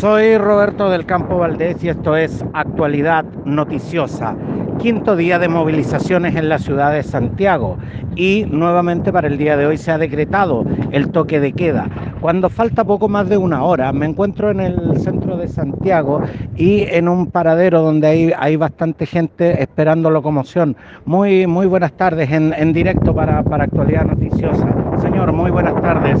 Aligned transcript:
Soy 0.00 0.38
Roberto 0.38 0.88
del 0.88 1.04
Campo 1.04 1.36
Valdés 1.36 1.84
y 1.84 1.90
esto 1.90 2.16
es 2.16 2.42
Actualidad 2.54 3.26
Noticiosa. 3.44 4.34
Quinto 4.80 5.14
día 5.14 5.38
de 5.38 5.46
movilizaciones 5.46 6.34
en 6.36 6.48
la 6.48 6.58
ciudad 6.58 6.92
de 6.92 7.02
Santiago 7.02 7.76
y 8.16 8.46
nuevamente 8.50 9.12
para 9.12 9.28
el 9.28 9.36
día 9.36 9.58
de 9.58 9.66
hoy 9.66 9.76
se 9.76 9.90
ha 9.90 9.98
decretado 9.98 10.64
el 10.90 11.10
toque 11.10 11.38
de 11.38 11.52
queda. 11.52 11.86
Cuando 12.22 12.48
falta 12.48 12.82
poco 12.84 13.06
más 13.06 13.28
de 13.28 13.36
una 13.36 13.62
hora, 13.62 13.92
me 13.92 14.06
encuentro 14.06 14.50
en 14.50 14.60
el 14.60 14.98
centro 14.98 15.36
de 15.36 15.48
Santiago 15.48 16.22
y 16.56 16.84
en 16.88 17.08
un 17.08 17.26
paradero 17.26 17.82
donde 17.82 18.06
hay, 18.06 18.32
hay 18.38 18.56
bastante 18.56 19.04
gente 19.04 19.62
esperando 19.62 20.08
locomoción. 20.10 20.74
Muy, 21.04 21.46
muy 21.46 21.66
buenas 21.66 21.92
tardes 21.92 22.30
en, 22.30 22.54
en 22.54 22.72
directo 22.72 23.14
para, 23.14 23.42
para 23.42 23.64
Actualidad 23.64 24.06
Noticiosa. 24.06 24.66
Señor, 25.02 25.32
muy 25.32 25.50
buenas 25.50 25.80
tardes. 25.82 26.20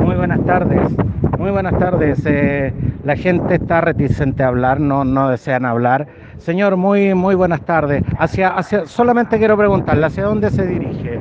Muy 0.00 0.16
buenas 0.16 0.44
tardes. 0.44 0.88
Muy 1.38 1.50
buenas 1.50 1.78
tardes. 1.78 2.22
Eh, 2.26 2.72
la 3.04 3.14
gente 3.14 3.54
está 3.54 3.80
reticente 3.80 4.42
a 4.42 4.48
hablar, 4.48 4.80
no, 4.80 5.04
no 5.04 5.30
desean 5.30 5.64
hablar. 5.64 6.08
Señor, 6.38 6.76
muy, 6.76 7.14
muy 7.14 7.34
buenas 7.34 7.62
tardes. 7.62 8.02
Hacia, 8.18 8.50
hacia, 8.50 8.86
solamente 8.86 9.38
quiero 9.38 9.56
preguntarle, 9.56 10.06
¿hacia 10.06 10.24
dónde 10.24 10.50
se 10.50 10.66
dirige? 10.66 11.20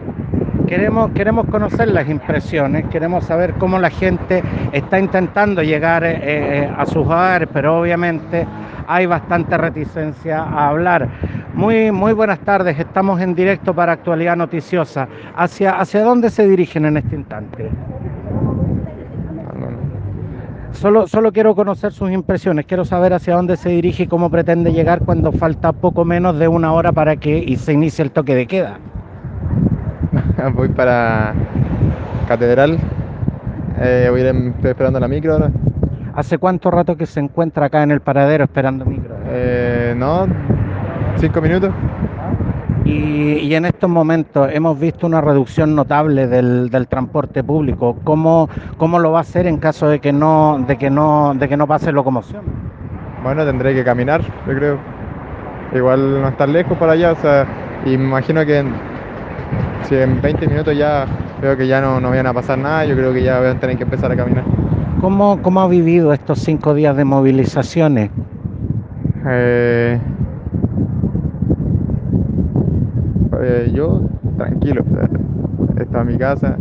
Queremos, 0.67 1.11
queremos 1.11 1.45
conocer 1.47 1.89
las 1.89 2.09
impresiones, 2.09 2.85
queremos 2.87 3.25
saber 3.25 3.53
cómo 3.55 3.77
la 3.77 3.89
gente 3.89 4.43
está 4.71 4.99
intentando 4.99 5.61
llegar 5.61 6.03
eh, 6.03 6.20
eh, 6.21 6.73
a 6.75 6.85
sus 6.85 6.97
hogares, 6.97 7.47
pero 7.53 7.79
obviamente 7.79 8.47
hay 8.87 9.05
bastante 9.05 9.57
reticencia 9.57 10.41
a 10.41 10.70
hablar. 10.70 11.07
Muy, 11.53 11.91
muy 11.91 12.13
buenas 12.13 12.39
tardes, 12.39 12.77
estamos 12.79 13.21
en 13.21 13.35
directo 13.35 13.73
para 13.73 13.93
Actualidad 13.93 14.35
Noticiosa. 14.35 15.07
¿Hacia, 15.35 15.79
hacia 15.79 16.03
dónde 16.03 16.29
se 16.29 16.47
dirigen 16.47 16.85
en 16.85 16.97
este 16.97 17.15
instante? 17.15 17.70
Solo, 20.75 21.07
solo 21.07 21.31
quiero 21.31 21.55
conocer 21.55 21.93
sus 21.93 22.11
impresiones, 22.11 22.65
quiero 22.65 22.84
saber 22.84 23.13
hacia 23.13 23.35
dónde 23.35 23.55
se 23.55 23.70
dirige 23.70 24.04
y 24.04 24.07
cómo 24.07 24.29
pretende 24.29 24.73
llegar 24.73 24.99
cuando 25.05 25.31
falta 25.31 25.71
poco 25.71 26.04
menos 26.04 26.37
de 26.37 26.49
una 26.49 26.73
hora 26.73 26.91
para 26.91 27.15
que 27.15 27.55
se 27.57 27.73
inicie 27.73 28.04
el 28.04 28.12
toque 28.12 28.35
de 28.35 28.45
queda. 28.45 28.77
voy 30.53 30.68
para 30.68 31.34
Catedral, 32.27 32.77
eh, 33.79 34.07
voy 34.12 34.21
a 34.21 34.29
ir, 34.29 34.35
estoy 34.35 34.71
esperando 34.71 34.99
la 34.99 35.07
micro 35.07 35.34
ahora. 35.34 35.51
¿Hace 36.13 36.37
cuánto 36.37 36.70
rato 36.70 36.98
que 36.98 37.05
se 37.05 37.21
encuentra 37.21 37.68
acá 37.68 37.81
en 37.81 37.91
el 37.91 38.01
paradero 38.01 38.43
esperando 38.43 38.85
micro? 38.85 39.15
Eh, 39.27 39.93
no, 39.96 40.27
cinco 41.18 41.41
minutos. 41.41 41.71
Y, 42.85 43.39
y, 43.39 43.55
en 43.55 43.65
estos 43.65 43.89
momentos 43.89 44.47
hemos 44.53 44.79
visto 44.79 45.07
una 45.07 45.19
reducción 45.19 45.75
notable 45.75 46.27
del, 46.27 46.69
del 46.69 46.87
transporte 46.87 47.43
público. 47.43 47.97
¿Cómo, 48.03 48.47
¿Cómo, 48.77 48.99
lo 48.99 49.11
va 49.11 49.19
a 49.19 49.21
hacer 49.21 49.47
en 49.47 49.57
caso 49.57 49.87
de 49.87 49.99
que 49.99 50.13
no, 50.13 50.63
de 50.67 50.77
que 50.77 50.91
no, 50.91 51.33
de 51.33 51.49
que 51.49 51.57
no 51.57 51.65
pase 51.65 51.91
locomoción? 51.91 52.43
Bueno, 53.23 53.43
tendré 53.43 53.73
que 53.73 53.83
caminar, 53.83 54.21
yo 54.21 54.55
creo. 54.55 54.77
Igual 55.73 56.21
no 56.21 56.27
estar 56.27 56.47
lejos 56.47 56.77
para 56.77 56.91
allá, 56.91 57.13
o 57.13 57.15
sea, 57.15 57.47
imagino 57.85 58.45
que 58.45 58.59
en, 58.59 58.71
si 59.89 59.95
en 59.95 60.21
20 60.21 60.47
minutos 60.47 60.77
ya 60.77 61.07
veo 61.41 61.57
que 61.57 61.65
ya 61.65 61.81
no, 61.81 61.99
no 61.99 62.11
vayan 62.11 62.27
a 62.27 62.33
pasar 62.33 62.59
nada, 62.59 62.85
yo 62.85 62.95
creo 62.95 63.11
que 63.13 63.23
ya 63.23 63.39
voy 63.39 63.49
a 63.49 63.59
tener 63.59 63.77
que 63.77 63.83
empezar 63.83 64.11
a 64.11 64.16
caminar. 64.16 64.44
¿Cómo, 65.01 65.41
cómo 65.41 65.61
ha 65.61 65.67
vivido 65.67 66.13
estos 66.13 66.39
cinco 66.39 66.73
días 66.73 66.95
de 66.95 67.03
movilizaciones? 67.03 68.11
Eh, 69.28 70.00
eh, 73.41 73.72
yo 73.73 74.01
tranquilo, 74.38 74.83
he 75.78 75.83
estado 75.83 76.01
en 76.01 76.07
mi 76.07 76.17
casa, 76.17 76.57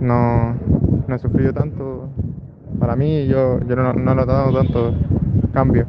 no, 0.00 0.54
no 1.06 1.14
he 1.14 1.18
sufrido 1.18 1.52
tanto. 1.52 2.08
Para 2.78 2.96
mí, 2.96 3.26
yo, 3.26 3.60
yo 3.66 3.76
no, 3.76 3.92
no 3.92 4.12
he 4.12 4.14
notado 4.14 4.52
tanto 4.52 4.94
cambio. 5.52 5.86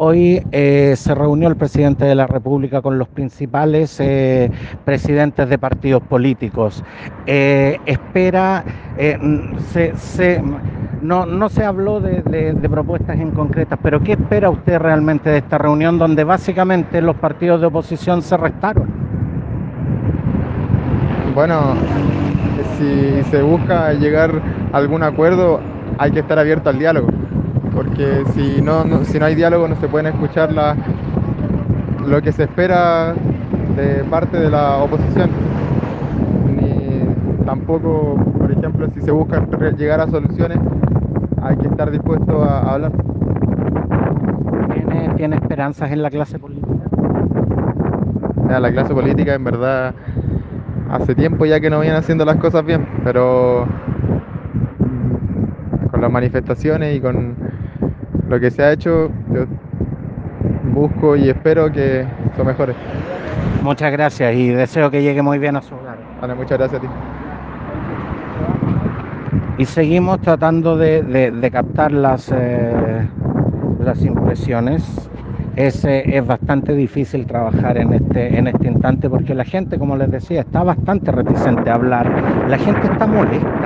Hoy 0.00 0.40
eh, 0.52 0.94
se 0.96 1.12
reunió 1.12 1.48
el 1.48 1.56
presidente 1.56 2.04
de 2.04 2.14
la 2.14 2.28
República 2.28 2.80
con 2.80 2.98
los 2.98 3.08
principales 3.08 3.98
eh, 3.98 4.48
presidentes 4.84 5.48
de 5.48 5.58
partidos 5.58 6.02
políticos. 6.04 6.84
Eh, 7.26 7.78
espera, 7.84 8.64
se, 9.72 9.96
se, 9.96 10.40
no, 11.02 11.26
no, 11.26 11.48
se 11.48 11.64
habló 11.64 12.00
de, 12.00 12.22
propuestas 12.70 13.18
en 13.18 13.30
concretas, 13.30 13.78
pero 13.82 14.00
¿qué 14.00 14.12
espera 14.12 14.50
usted 14.50 14.78
realmente 14.78 15.30
de 15.30 15.38
esta 15.38 15.58
reunión 15.58 15.98
donde 15.98 16.24
básicamente 16.24 17.00
los 17.00 17.16
partidos 17.16 17.60
de 17.60 17.66
oposición 17.66 18.22
se 18.22 18.36
restaron? 18.36 18.88
Bueno, 21.34 21.74
si 22.78 23.22
se 23.30 23.42
busca 23.42 23.92
llegar 23.92 24.30
a 24.72 24.76
algún 24.76 25.02
acuerdo, 25.02 25.60
hay 25.98 26.10
que 26.10 26.20
estar 26.20 26.38
abierto 26.38 26.70
al 26.70 26.78
diálogo 26.78 27.08
porque 27.78 28.24
si 28.34 28.60
no, 28.60 29.04
si 29.04 29.20
no 29.20 29.26
hay 29.26 29.36
diálogo 29.36 29.68
no 29.68 29.76
se 29.76 29.86
pueden 29.86 30.12
escuchar 30.12 30.50
lo 32.04 32.20
que 32.20 32.32
se 32.32 32.42
espera 32.42 33.14
de 33.76 34.02
parte 34.10 34.36
de 34.36 34.50
la 34.50 34.78
oposición. 34.78 35.30
Ni 36.56 37.44
tampoco, 37.44 38.16
por 38.48 38.56
ejemplo, 38.56 38.88
si 38.94 39.02
se 39.02 39.10
busca 39.10 39.44
llegar 39.76 40.00
a 40.00 40.06
soluciones, 40.06 40.58
hay 41.42 41.56
que 41.56 41.68
estar 41.68 41.90
dispuesto 41.90 42.42
a, 42.42 42.72
hablar. 42.72 42.92
¿Tiene, 44.72 45.14
¿Tiene, 45.16 45.36
esperanzas 45.36 45.90
en 45.92 46.02
la 46.02 46.08
clase 46.08 46.38
política? 46.38 46.84
Ya, 48.48 48.58
la 48.58 48.72
clase 48.72 48.94
política 48.94 49.34
en 49.34 49.44
verdad 49.44 49.94
hace 50.90 51.14
tiempo 51.14 51.44
ya 51.44 51.60
que 51.60 51.68
no 51.68 51.80
vienen 51.80 51.98
haciendo 51.98 52.24
las 52.24 52.36
cosas 52.36 52.64
bien, 52.64 52.86
pero 53.04 53.66
con 55.90 56.00
las 56.00 56.10
manifestaciones 56.10 56.96
y 56.96 57.00
con 57.00 57.36
lo 58.28 58.40
que 58.40 58.50
se 58.50 58.62
ha 58.62 58.72
hecho, 58.72 59.10
yo 59.30 59.44
busco 60.72 61.16
y 61.16 61.28
espero 61.28 61.70
que 61.70 62.06
lo 62.38 62.44
mejore. 62.46 62.72
Muchas 63.62 63.92
gracias 63.92 64.34
y 64.34 64.48
deseo 64.48 64.90
que 64.90 65.02
llegue 65.02 65.20
muy 65.20 65.38
bien 65.38 65.56
a 65.56 65.60
su 65.60 65.74
hogar. 65.74 65.98
Vale, 66.22 66.34
muchas 66.34 66.56
gracias 66.56 66.82
a 66.82 66.86
ti. 66.86 67.17
Y 69.58 69.64
seguimos 69.64 70.20
tratando 70.20 70.76
de, 70.76 71.02
de, 71.02 71.50
captar 71.50 71.90
las, 71.90 72.32
eh, 72.32 73.08
las 73.80 74.04
impresiones. 74.04 74.84
Es, 75.56 75.84
eh, 75.84 76.16
es, 76.16 76.24
bastante 76.24 76.72
difícil 76.76 77.26
trabajar 77.26 77.76
en 77.76 77.92
este, 77.92 78.38
en 78.38 78.46
este 78.46 78.68
instante 78.68 79.10
porque 79.10 79.34
la 79.34 79.44
gente, 79.44 79.76
como 79.76 79.96
les 79.96 80.08
decía, 80.12 80.42
está 80.42 80.62
bastante 80.62 81.10
reticente 81.10 81.68
a 81.68 81.74
hablar. 81.74 82.08
La 82.48 82.56
gente 82.56 82.86
está 82.86 83.08
molesta, 83.08 83.57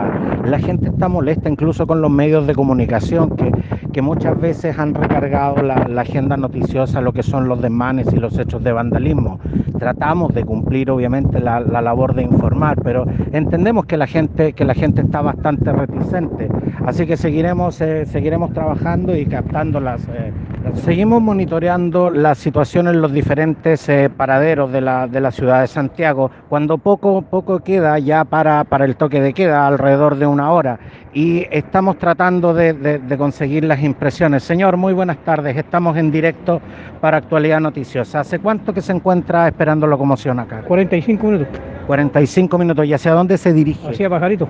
la 0.45 0.59
gente 0.59 0.89
está 0.89 1.09
molesta 1.09 1.49
incluso 1.49 1.87
con 1.87 2.01
los 2.03 2.11
medios 2.11 2.47
de 2.47 2.55
comunicación 2.55 3.31
que, 3.37 3.51
que 3.93 4.03
muchas 4.03 4.41
veces 4.41 4.79
han 4.79 4.95
recargado 4.95 5.63
la, 5.63 5.87
la, 5.89 6.03
agenda 6.03 6.37
noticiosa 6.37 7.01
lo 7.01 7.13
que 7.13 7.23
son 7.23 7.49
los 7.49 7.61
desmanes 7.61 8.13
y 8.13 8.17
los 8.17 8.39
hechos 8.39 8.63
de 8.63 8.73
vandalismo. 8.73 9.39
Tratamos 9.79 10.35
de 10.35 10.45
cumplir 10.45 10.91
obviamente 10.91 11.41
la, 11.41 11.61
la 11.61 11.81
labor 11.81 12.15
de 12.15 12.23
informar, 12.23 12.81
pero 12.83 13.07
entendemos 13.33 13.87
que 13.87 13.97
la 13.97 14.07
gente, 14.07 14.53
que 14.53 14.65
la 14.65 14.75
gente 14.75 15.03
está 15.03 15.23
bastante 15.23 15.73
reticente. 15.73 16.49
Así 16.87 17.07
que 17.07 17.17
seguiremos, 17.17 17.81
eh, 17.81 18.07
seguiremos 18.07 18.53
trabajando 18.53 19.17
y 19.17 19.27
captando 19.27 19.81
las... 19.81 20.03
Eh, 20.09 20.33
Seguimos 20.75 21.21
monitoreando 21.21 22.11
la 22.11 22.35
situación 22.35 22.89
en 22.89 23.03
los 23.03 23.13
diferentes 23.13 23.89
eh, 23.89 24.09
paraderos 24.09 24.73
de 24.73 24.81
la, 24.81 25.07
de 25.07 25.21
la, 25.21 25.31
ciudad 25.31 25.61
de 25.61 25.67
Santiago, 25.67 26.31
cuando 26.49 26.79
poco, 26.79 27.23
poco 27.23 27.61
queda 27.61 27.99
ya 27.99 28.25
para, 28.25 28.65
para, 28.65 28.85
el 28.85 28.97
toque 28.97 29.21
de 29.21 29.35
queda, 29.35 29.67
alrededor 29.67 30.17
de 30.17 30.27
una 30.33 30.51
hora, 30.51 30.79
y 31.13 31.47
estamos 31.51 31.99
tratando 31.99 32.55
de, 32.55 32.73
de, 32.73 32.99
de, 32.99 33.19
conseguir 33.19 33.65
las 33.65 33.83
impresiones. 33.83 34.43
Señor, 34.43 34.77
muy 34.77 34.93
buenas 34.93 35.19
tardes, 35.19 35.57
estamos 35.57 35.97
en 35.97 36.11
directo 36.11 36.61
para 37.01 37.19
Actualidad 37.19 37.61
Noticiosa. 37.61 38.21
¿Hace 38.21 38.39
cuánto 38.39 38.73
que 38.73 38.81
se 38.81 38.93
encuentra 38.93 39.47
esperando 39.49 39.87
locomoción 39.87 40.41
acá? 40.41 40.63
45 40.63 41.27
minutos. 41.27 41.49
45 41.87 42.59
minutos, 42.59 42.87
¿y 42.87 42.95
hacia 42.95 43.13
dónde 43.13 43.37
se 43.39 43.53
dirige? 43.53 43.89
Hacia 43.89 44.09
Pajarito. 44.09 44.49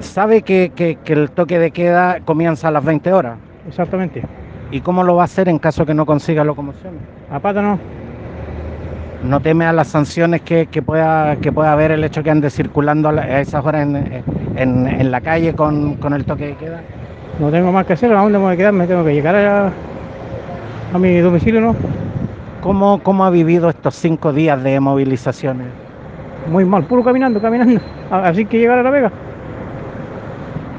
¿Sabe 0.00 0.42
que, 0.42 0.72
que, 0.74 0.96
que 0.96 1.12
el 1.14 1.30
toque 1.30 1.58
de 1.58 1.70
queda 1.70 2.20
comienza 2.20 2.68
a 2.68 2.70
las 2.70 2.84
20 2.84 3.12
horas? 3.12 3.38
Exactamente. 3.66 4.22
¿Y 4.70 4.80
cómo 4.80 5.04
lo 5.04 5.16
va 5.16 5.22
a 5.22 5.24
hacer 5.26 5.48
en 5.48 5.58
caso 5.58 5.86
que 5.86 5.94
no 5.94 6.04
consiga 6.04 6.44
locomoción? 6.44 6.94
A 7.30 7.38
pata 7.38 7.62
no. 7.62 7.78
¿No 9.24 9.40
teme 9.40 9.64
a 9.64 9.72
las 9.72 9.88
sanciones 9.88 10.42
que, 10.42 10.66
que, 10.66 10.82
pueda, 10.82 11.36
que 11.36 11.50
pueda 11.50 11.72
haber 11.72 11.92
el 11.92 12.04
hecho 12.04 12.22
que 12.22 12.30
ande 12.30 12.50
circulando 12.50 13.08
a, 13.08 13.40
esas 13.40 13.64
horas 13.64 13.82
en, 13.82 14.22
en, 14.54 14.86
en 14.86 15.10
la 15.10 15.22
calle 15.22 15.54
con, 15.54 15.94
con, 15.94 16.12
el 16.12 16.26
toque 16.26 16.48
de 16.48 16.54
queda? 16.56 16.82
No 17.38 17.50
tengo 17.50 17.72
más 17.72 17.86
que 17.86 17.94
hacer, 17.94 18.12
¿a 18.12 18.20
dónde 18.20 18.38
me 18.38 18.44
voy 18.44 18.54
a 18.54 18.56
quedar? 18.58 18.74
Me 18.74 18.86
tengo 18.86 19.02
que 19.02 19.14
llegar 19.14 19.34
a, 19.34 19.72
a 20.92 20.98
mi 20.98 21.18
domicilio, 21.20 21.62
¿no? 21.62 21.74
¿Cómo, 22.60 23.02
¿Cómo 23.02 23.24
ha 23.24 23.30
vivido 23.30 23.70
estos 23.70 23.94
cinco 23.94 24.32
días 24.32 24.62
de 24.62 24.78
movilizaciones? 24.78 25.68
Muy 26.50 26.66
mal, 26.66 26.84
puro 26.84 27.02
caminando, 27.02 27.40
caminando. 27.40 27.80
Así 28.10 28.44
que 28.44 28.58
llegar 28.58 28.78
a 28.78 28.82
La 28.82 28.90
Vega 28.90 29.12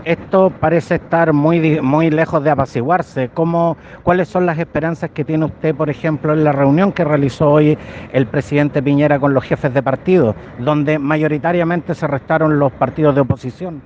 esto 0.06 0.52
parece 0.52 0.96
estar 0.96 1.34
muy, 1.34 1.82
muy 1.82 2.10
lejos 2.10 2.44
de 2.44 2.52
apaciguarse. 2.52 3.30
¿Cómo, 3.34 3.78
¿Cuáles 4.04 4.30
son 4.30 4.46
las 4.46 4.58
esperanzas 4.60 5.10
que 5.12 5.26
tiene 5.26 5.46
usted, 5.46 5.76
por 5.76 5.90
ejemplo, 5.90 6.34
en 6.34 6.44
la 6.44 6.52
reunión 6.52 6.94
que 6.94 7.04
realizó 7.04 7.52
hoy 7.52 7.78
el 8.14 8.28
presidente 8.28 8.82
Piñera 8.84 9.20
con 9.20 9.34
los 9.34 9.44
jefes 9.44 9.74
de 9.74 9.84
partido, 9.84 10.36
donde 10.60 11.00
mayoritariamente 11.00 11.96
se 11.96 12.08
restaron 12.08 12.60
los 12.60 12.72
partidos 12.74 13.16
de 13.16 13.22
oposición? 13.22 13.84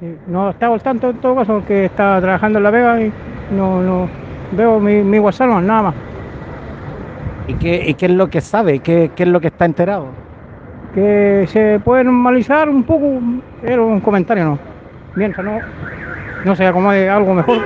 Sí, 0.00 0.18
No 0.26 0.50
estaba 0.50 0.74
al 0.74 0.82
tanto 0.82 1.10
en 1.10 1.20
todo 1.20 1.36
caso 1.36 1.54
porque 1.54 1.86
estaba 1.86 2.20
trabajando 2.20 2.58
en 2.58 2.64
la 2.64 2.70
Vega 2.70 3.00
y 3.00 3.12
no, 3.48 3.82
no 3.82 4.08
veo 4.50 4.78
mi, 4.80 5.02
mi 5.02 5.18
WhatsApp 5.18 5.48
no, 5.48 5.60
nada 5.60 5.82
más. 5.82 5.94
¿Y 7.46 7.54
qué, 7.56 7.82
y 7.88 7.94
qué 7.94 8.06
es 8.06 8.12
lo 8.12 8.28
que 8.30 8.40
sabe? 8.40 8.80
¿Qué, 8.80 9.12
qué 9.14 9.22
es 9.24 9.28
lo 9.28 9.40
que 9.40 9.48
está 9.48 9.64
enterado? 9.64 10.20
Que 10.92 11.46
se 11.48 11.80
puede 11.80 12.04
normalizar 12.04 12.68
un 12.68 12.84
poco, 12.84 13.20
era 13.62 13.82
un 13.82 14.00
comentario, 14.00 14.44
¿no? 14.44 14.71
Mientras 15.14 15.44
no, 15.44 15.60
no 16.44 16.56
se 16.56 16.66
acomode 16.66 17.08
algo 17.08 17.34
mejor, 17.34 17.58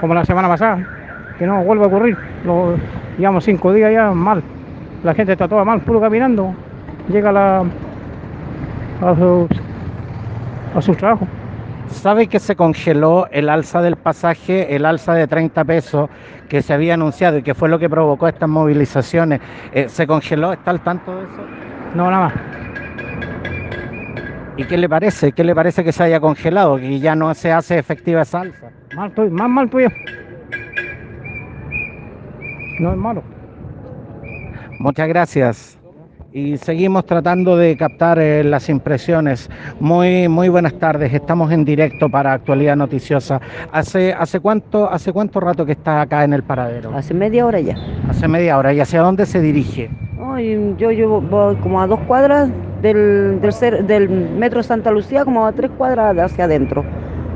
como 0.00 0.14
la 0.14 0.24
semana 0.24 0.48
pasada, 0.48 0.78
que 1.38 1.46
no 1.46 1.62
vuelva 1.62 1.84
a 1.84 1.88
ocurrir. 1.88 2.16
Lo, 2.44 2.76
llevamos 3.18 3.44
cinco 3.44 3.72
días 3.72 3.92
ya 3.92 4.10
mal. 4.12 4.42
La 5.04 5.14
gente 5.14 5.32
está 5.32 5.46
toda 5.46 5.64
mal, 5.64 5.80
puro 5.80 6.00
caminando. 6.00 6.54
Llega 7.08 7.30
a 7.30 7.32
la, 7.32 7.64
a 9.02 9.14
sus, 9.14 9.48
a 10.74 10.82
sus 10.82 10.96
trabajos. 10.96 11.28
¿Sabe 11.88 12.26
que 12.26 12.40
se 12.40 12.56
congeló 12.56 13.28
el 13.30 13.48
alza 13.48 13.80
del 13.80 13.96
pasaje, 13.96 14.74
el 14.74 14.84
alza 14.84 15.14
de 15.14 15.26
30 15.28 15.64
pesos 15.64 16.10
que 16.48 16.60
se 16.60 16.74
había 16.74 16.94
anunciado 16.94 17.38
y 17.38 17.42
que 17.42 17.54
fue 17.54 17.68
lo 17.68 17.78
que 17.78 17.88
provocó 17.88 18.26
estas 18.26 18.48
movilizaciones? 18.48 19.40
Eh, 19.72 19.88
¿Se 19.88 20.06
congeló? 20.06 20.52
¿Está 20.52 20.72
al 20.72 20.80
tanto 20.80 21.16
de 21.16 21.24
eso? 21.24 21.42
No, 21.94 22.10
nada 22.10 22.24
más. 22.26 22.32
¿Y 24.58 24.64
qué 24.64 24.78
le 24.78 24.88
parece? 24.88 25.32
¿Qué 25.32 25.44
le 25.44 25.54
parece 25.54 25.84
que 25.84 25.92
se 25.92 26.02
haya 26.02 26.18
congelado? 26.18 26.78
Que 26.78 26.98
ya 26.98 27.14
no 27.14 27.32
se 27.34 27.52
hace 27.52 27.78
efectiva 27.78 28.22
esa 28.22 28.40
alza. 28.40 28.70
Mal 28.94 29.08
estoy, 29.10 29.30
más 29.30 29.48
mal 29.50 29.66
estoy 29.66 29.84
yo. 29.84 29.88
No 32.80 32.90
es 32.92 32.96
malo. 32.96 33.22
Muchas 34.78 35.08
gracias. 35.08 35.78
Y 36.32 36.56
seguimos 36.58 37.06
tratando 37.06 37.56
de 37.56 37.76
captar 37.76 38.18
eh, 38.18 38.44
las 38.44 38.68
impresiones. 38.68 39.50
Muy, 39.80 40.28
muy 40.28 40.48
buenas 40.48 40.74
tardes. 40.78 41.12
Estamos 41.12 41.50
en 41.50 41.64
directo 41.64 42.10
para 42.10 42.34
Actualidad 42.34 42.76
Noticiosa. 42.76 43.40
¿Hace, 43.72 44.12
hace, 44.12 44.40
cuánto, 44.40 44.90
¿Hace 44.90 45.12
cuánto 45.12 45.40
rato 45.40 45.64
que 45.64 45.72
está 45.72 46.02
acá 46.02 46.24
en 46.24 46.32
el 46.34 46.42
paradero? 46.42 46.94
Hace 46.94 47.14
media 47.14 47.46
hora 47.46 47.60
ya. 47.60 47.74
Hace 48.08 48.28
media 48.28 48.58
hora. 48.58 48.72
¿Y 48.72 48.80
hacia 48.80 49.00
dónde 49.00 49.24
se 49.24 49.40
dirige? 49.40 49.90
Ay, 50.20 50.74
yo 50.76 50.90
llevo 50.90 51.20
voy 51.20 51.56
como 51.56 51.80
a 51.80 51.86
dos 51.86 52.00
cuadras 52.00 52.50
del, 52.86 53.40
del, 53.40 53.86
del 53.86 54.08
metro 54.08 54.62
Santa 54.62 54.90
Lucía, 54.90 55.24
como 55.24 55.46
a 55.46 55.52
tres 55.52 55.70
cuadras 55.76 56.16
hacia 56.18 56.44
adentro. 56.44 56.84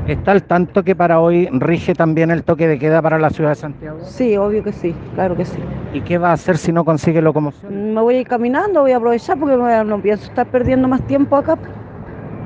¿Está 0.07 0.31
al 0.31 0.43
tanto 0.43 0.83
que 0.83 0.95
para 0.95 1.19
hoy 1.19 1.47
rige 1.51 1.93
también 1.93 2.31
el 2.31 2.43
toque 2.43 2.67
de 2.67 2.79
queda 2.79 3.01
para 3.01 3.19
la 3.19 3.29
ciudad 3.29 3.51
de 3.51 3.55
Santiago? 3.55 3.99
Sí, 4.01 4.35
obvio 4.35 4.63
que 4.63 4.71
sí, 4.71 4.95
claro 5.13 5.35
que 5.35 5.45
sí. 5.45 5.59
¿Y 5.93 6.01
qué 6.01 6.17
va 6.17 6.29
a 6.29 6.33
hacer 6.33 6.57
si 6.57 6.71
no 6.71 6.83
consigue 6.83 7.21
locomoción? 7.21 7.93
Me 7.93 8.01
voy 8.01 8.15
a 8.15 8.19
ir 8.21 8.27
caminando, 8.27 8.81
voy 8.81 8.91
a 8.91 8.97
aprovechar 8.97 9.37
porque 9.37 9.55
no, 9.55 10.01
pienso 10.01 10.25
estar 10.25 10.47
perdiendo 10.47 10.87
más 10.87 11.01
tiempo 11.03 11.35
acá. 11.35 11.57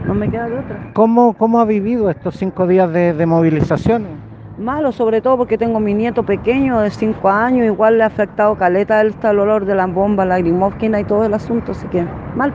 No 0.06 0.14
me 0.14 0.30
queda 0.30 0.50
de 0.50 0.60
otra. 0.60 0.92
¿Cómo, 0.94 1.34
cómo 1.34 1.60
ha 1.60 1.66
vivido 1.66 2.10
estos 2.10 2.36
cinco 2.36 2.68
días 2.68 2.92
de, 2.92 3.14
de 3.14 3.26
movilizaciones? 3.26 4.12
Malo, 4.58 4.92
sobre 4.92 5.22
todo 5.22 5.38
porque 5.38 5.58
tengo 5.58 5.80
mi 5.80 5.94
nieto 5.94 6.24
pequeño 6.24 6.80
de 6.80 6.90
cinco 6.92 7.30
años, 7.30 7.66
igual 7.66 7.98
le 7.98 8.04
ha 8.04 8.08
afectado 8.08 8.56
caleta 8.56 9.02
el, 9.02 9.14
el 9.22 9.40
olor 9.40 9.66
de 9.66 9.76
la 9.76 9.86
bomba 9.86 10.26
lagrimógena 10.26 11.00
y 11.00 11.04
todo 11.06 11.26
el 11.26 11.34
asunto, 11.34 11.72
así 11.72 11.88
que 11.88 12.06
mal. 12.36 12.54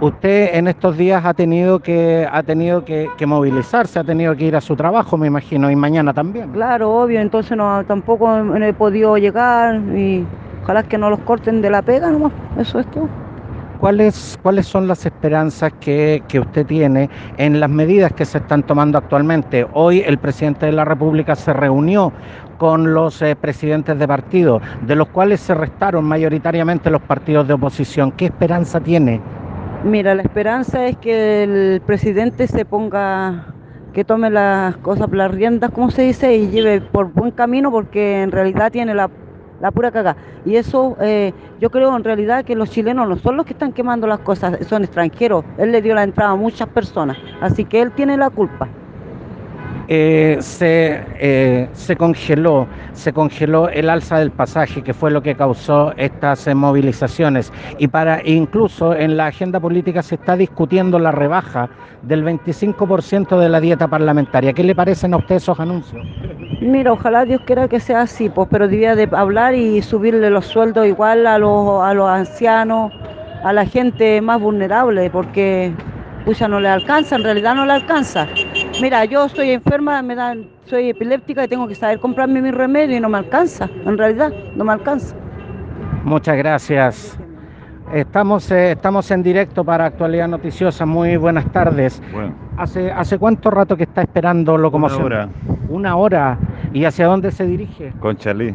Usted 0.00 0.54
en 0.54 0.68
estos 0.68 0.98
días 0.98 1.24
ha 1.24 1.32
tenido 1.32 1.78
que 1.78 2.28
ha 2.30 2.42
tenido 2.42 2.84
que, 2.84 3.08
que 3.16 3.24
movilizarse, 3.24 3.98
ha 3.98 4.04
tenido 4.04 4.36
que 4.36 4.44
ir 4.44 4.54
a 4.54 4.60
su 4.60 4.76
trabajo, 4.76 5.16
me 5.16 5.26
imagino, 5.26 5.70
y 5.70 5.76
mañana 5.76 6.12
también. 6.12 6.50
Claro, 6.52 6.92
obvio, 6.92 7.18
entonces 7.20 7.56
no, 7.56 7.82
tampoco 7.84 8.36
he 8.56 8.72
podido 8.74 9.16
llegar 9.16 9.80
y 9.96 10.26
ojalá 10.62 10.82
que 10.82 10.98
no 10.98 11.08
los 11.08 11.20
corten 11.20 11.62
de 11.62 11.70
la 11.70 11.80
pega 11.80 12.10
nomás, 12.10 12.32
eso 12.58 12.80
es 12.80 12.86
todo. 12.90 13.08
¿Cuáles, 13.80 14.38
¿Cuáles 14.42 14.66
son 14.66 14.86
las 14.86 15.04
esperanzas 15.04 15.72
que, 15.80 16.22
que 16.28 16.40
usted 16.40 16.66
tiene 16.66 17.08
en 17.36 17.60
las 17.60 17.68
medidas 17.70 18.12
que 18.12 18.24
se 18.24 18.38
están 18.38 18.62
tomando 18.62 18.98
actualmente? 18.98 19.66
Hoy 19.72 20.02
el 20.06 20.18
presidente 20.18 20.66
de 20.66 20.72
la 20.72 20.84
República 20.84 21.34
se 21.34 21.52
reunió 21.52 22.12
con 22.58 22.94
los 22.94 23.20
eh, 23.22 23.36
presidentes 23.36 23.98
de 23.98 24.08
partidos, 24.08 24.62
de 24.86 24.96
los 24.96 25.08
cuales 25.08 25.40
se 25.40 25.54
restaron 25.54 26.04
mayoritariamente 26.04 26.90
los 26.90 27.02
partidos 27.02 27.46
de 27.48 27.54
oposición. 27.54 28.12
¿Qué 28.12 28.26
esperanza 28.26 28.80
tiene? 28.80 29.20
Mira, 29.86 30.16
la 30.16 30.22
esperanza 30.22 30.84
es 30.86 30.96
que 30.96 31.44
el 31.44 31.80
presidente 31.80 32.48
se 32.48 32.64
ponga, 32.64 33.54
que 33.92 34.04
tome 34.04 34.30
las 34.30 34.76
cosas 34.78 35.08
las 35.12 35.30
riendas, 35.30 35.70
como 35.70 35.92
se 35.92 36.02
dice, 36.02 36.34
y 36.34 36.48
lleve 36.48 36.80
por 36.80 37.12
buen 37.12 37.30
camino, 37.30 37.70
porque 37.70 38.22
en 38.22 38.32
realidad 38.32 38.72
tiene 38.72 38.96
la, 38.96 39.08
la 39.60 39.70
pura 39.70 39.92
cagada. 39.92 40.16
Y 40.44 40.56
eso, 40.56 40.96
eh, 41.00 41.32
yo 41.60 41.70
creo 41.70 41.96
en 41.96 42.02
realidad 42.02 42.44
que 42.44 42.56
los 42.56 42.68
chilenos 42.70 43.08
no 43.08 43.16
son 43.16 43.36
los 43.36 43.46
que 43.46 43.52
están 43.52 43.72
quemando 43.72 44.08
las 44.08 44.18
cosas, 44.18 44.58
son 44.66 44.82
extranjeros. 44.82 45.44
Él 45.56 45.70
le 45.70 45.80
dio 45.80 45.94
la 45.94 46.02
entrada 46.02 46.32
a 46.32 46.36
muchas 46.36 46.68
personas, 46.68 47.16
así 47.40 47.64
que 47.64 47.80
él 47.80 47.92
tiene 47.92 48.16
la 48.16 48.30
culpa. 48.30 48.68
Eh, 49.88 50.38
se, 50.40 51.04
eh, 51.20 51.68
se 51.72 51.96
congeló, 51.96 52.66
se 52.92 53.12
congeló 53.12 53.68
el 53.68 53.88
alza 53.88 54.18
del 54.18 54.32
pasaje, 54.32 54.82
que 54.82 54.92
fue 54.92 55.10
lo 55.10 55.22
que 55.22 55.36
causó 55.36 55.92
estas 55.96 56.46
eh, 56.46 56.54
movilizaciones. 56.54 57.52
Y 57.78 57.86
para 57.88 58.20
incluso 58.26 58.94
en 58.94 59.16
la 59.16 59.26
agenda 59.26 59.60
política 59.60 60.02
se 60.02 60.16
está 60.16 60.36
discutiendo 60.36 60.98
la 60.98 61.12
rebaja 61.12 61.68
del 62.02 62.24
25% 62.24 63.38
de 63.38 63.48
la 63.48 63.60
dieta 63.60 63.86
parlamentaria. 63.86 64.52
¿Qué 64.52 64.64
le 64.64 64.74
parecen 64.74 65.14
a 65.14 65.18
usted 65.18 65.36
esos 65.36 65.60
anuncios? 65.60 66.04
Mira, 66.60 66.92
ojalá 66.92 67.24
Dios 67.24 67.40
quiera 67.44 67.68
que 67.68 67.78
sea 67.78 68.02
así, 68.02 68.28
pues, 68.28 68.48
pero 68.50 68.66
debía 68.66 68.96
de 68.96 69.08
hablar 69.12 69.54
y 69.54 69.82
subirle 69.82 70.30
los 70.30 70.46
sueldos 70.46 70.86
igual 70.86 71.26
a 71.26 71.38
los, 71.38 71.82
a 71.82 71.94
los 71.94 72.08
ancianos, 72.08 72.92
a 73.44 73.52
la 73.52 73.64
gente 73.64 74.20
más 74.20 74.40
vulnerable, 74.40 75.10
porque 75.10 75.72
pucha 76.24 76.48
no 76.48 76.58
le 76.58 76.68
alcanza, 76.68 77.16
en 77.16 77.22
realidad 77.24 77.54
no 77.54 77.64
le 77.64 77.72
alcanza. 77.72 78.26
Mira, 78.80 79.04
yo 79.06 79.24
estoy 79.24 79.50
enferma, 79.50 80.02
me 80.02 80.14
dan, 80.14 80.46
soy 80.66 80.90
epiléptica 80.90 81.44
y 81.44 81.48
tengo 81.48 81.66
que 81.66 81.74
saber 81.74 81.98
comprarme 81.98 82.42
mi 82.42 82.50
remedio 82.50 82.96
y 82.96 83.00
no 83.00 83.08
me 83.08 83.18
alcanza, 83.18 83.70
en 83.86 83.96
realidad 83.96 84.32
no 84.54 84.64
me 84.64 84.72
alcanza. 84.72 85.16
Muchas 86.04 86.36
gracias. 86.36 87.18
Estamos, 87.94 88.50
eh, 88.50 88.72
estamos 88.72 89.10
en 89.10 89.22
directo 89.22 89.64
para 89.64 89.86
Actualidad 89.86 90.28
Noticiosa. 90.28 90.84
Muy 90.84 91.16
buenas 91.16 91.50
tardes. 91.52 92.02
Bueno, 92.12 92.34
¿Hace, 92.56 92.90
¿Hace 92.90 93.18
cuánto 93.18 93.50
rato 93.50 93.76
que 93.76 93.84
está 93.84 94.02
esperando 94.02 94.58
locomoción? 94.58 95.04
una 95.06 95.14
hora 95.16 95.28
Una 95.68 95.96
hora. 95.96 96.38
¿Y 96.72 96.84
hacia 96.84 97.06
dónde 97.06 97.30
se 97.30 97.46
dirige? 97.46 97.92
con 98.00 98.16
Charlie. 98.16 98.54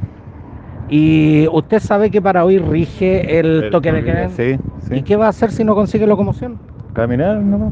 ¿Y 0.89 1.47
usted 1.51 1.79
sabe 1.79 2.11
que 2.11 2.21
para 2.21 2.43
hoy 2.43 2.57
rige 2.57 3.39
el, 3.39 3.69
toque 3.71 3.91
de 3.91 4.03
queda? 4.03 4.29
Sí, 4.29 4.57
¿Y 4.91 4.95
sí. 4.97 5.01
qué 5.03 5.15
va 5.15 5.27
a 5.27 5.29
hacer 5.29 5.51
si 5.51 5.63
no 5.63 5.73
consigue 5.75 6.05
locomoción? 6.05 6.59
Caminar 6.93 7.37
nomás. 7.37 7.71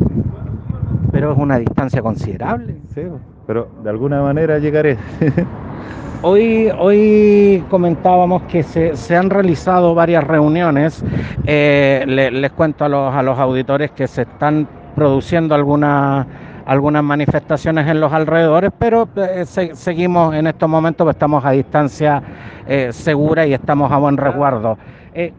Pero 1.20 1.34
es 1.34 1.38
una 1.38 1.60
distancia 1.60 2.02
considerable. 2.02 2.76
Sí, 2.96 3.02
pero 3.46 3.68
de 3.84 3.90
alguna 3.90 4.22
manera 4.22 4.58
llegaré. 4.58 4.98
Hoy, 6.22 6.70
hoy 6.78 7.64
comentábamos 7.70 8.44
que 8.44 8.62
se, 8.64 8.96
se 8.98 9.16
han 9.18 9.30
realizado 9.30 9.94
varias 9.96 10.24
reuniones. 10.24 11.04
Eh, 11.46 12.04
le- 12.08 12.32
les 12.32 12.52
cuento 12.52 12.84
a 12.86 12.90
los, 12.90 13.14
a 13.16 13.22
los 13.22 13.38
auditores 13.40 13.92
que 13.92 14.06
se 14.08 14.22
están 14.24 14.68
produciendo 14.96 15.56
algunas 15.56 16.26
algunas 16.66 17.04
manifestaciones 17.04 17.88
en 17.88 18.00
los 18.00 18.14
alrededores, 18.14 18.70
pero 18.78 19.08
eh, 19.16 19.44
se- 19.46 19.76
seguimos 19.76 20.36
en 20.36 20.46
estos 20.48 20.70
momentos, 20.70 21.04
pues, 21.04 21.16
estamos 21.16 21.44
a 21.44 21.50
distancia 21.52 22.22
eh, 22.70 22.94
segura 22.94 23.46
y 23.46 23.54
estamos 23.54 23.92
a 23.92 23.98
buen 23.98 24.16
resguardo. 24.16 24.78
Eh, 25.14 25.34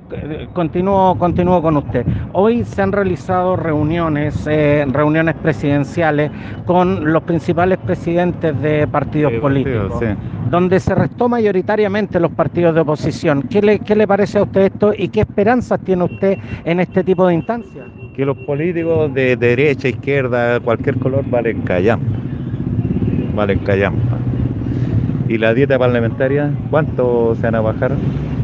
continúo, 0.52 1.16
continúo 1.16 1.62
con 1.62 1.76
usted. 1.76 2.04
Hoy 2.32 2.64
se 2.64 2.82
han 2.82 2.90
realizado 2.90 3.54
reuniones, 3.56 4.46
eh, 4.50 4.84
reuniones 4.90 5.36
presidenciales 5.36 6.30
con 6.66 7.12
los 7.12 7.22
principales 7.22 7.78
presidentes 7.78 8.60
de 8.60 8.86
partidos 8.88 9.32
Sí, 9.32 9.38
políticos 9.38 9.92
sí. 10.00 10.06
donde 10.50 10.80
se 10.80 10.94
restó 10.94 11.28
mayoritariamente 11.28 12.18
los 12.18 12.32
partidos 12.32 12.74
de 12.74 12.80
oposición. 12.80 13.42
¿Qué 13.42 13.62
le, 13.62 13.78
qué 13.78 13.94
le 13.94 14.08
parece 14.08 14.38
a 14.38 14.42
usted 14.42 14.62
esto 14.62 14.92
y 14.96 15.08
qué 15.08 15.20
esperanzas 15.20 15.78
tiene 15.84 16.04
usted 16.04 16.36
en 16.64 16.80
este 16.80 17.04
tipo 17.04 17.26
de 17.28 17.34
instancias? 17.34 17.86
Que 18.12 18.26
los 18.26 18.36
políticos 18.38 19.14
de 19.14 19.36
derecha, 19.36 19.88
izquierda, 19.88 20.58
cualquier 20.60 20.98
color, 20.98 21.24
valen 21.30 21.62
callampa. 21.62 22.18
Valen 23.34 23.60
callampa. 23.60 24.18
¿Y 25.30 25.38
la 25.38 25.54
dieta 25.54 25.78
parlamentaria? 25.78 26.50
¿Cuánto 26.72 27.36
se 27.36 27.42
van 27.42 27.54
a 27.54 27.60
bajar? 27.60 27.92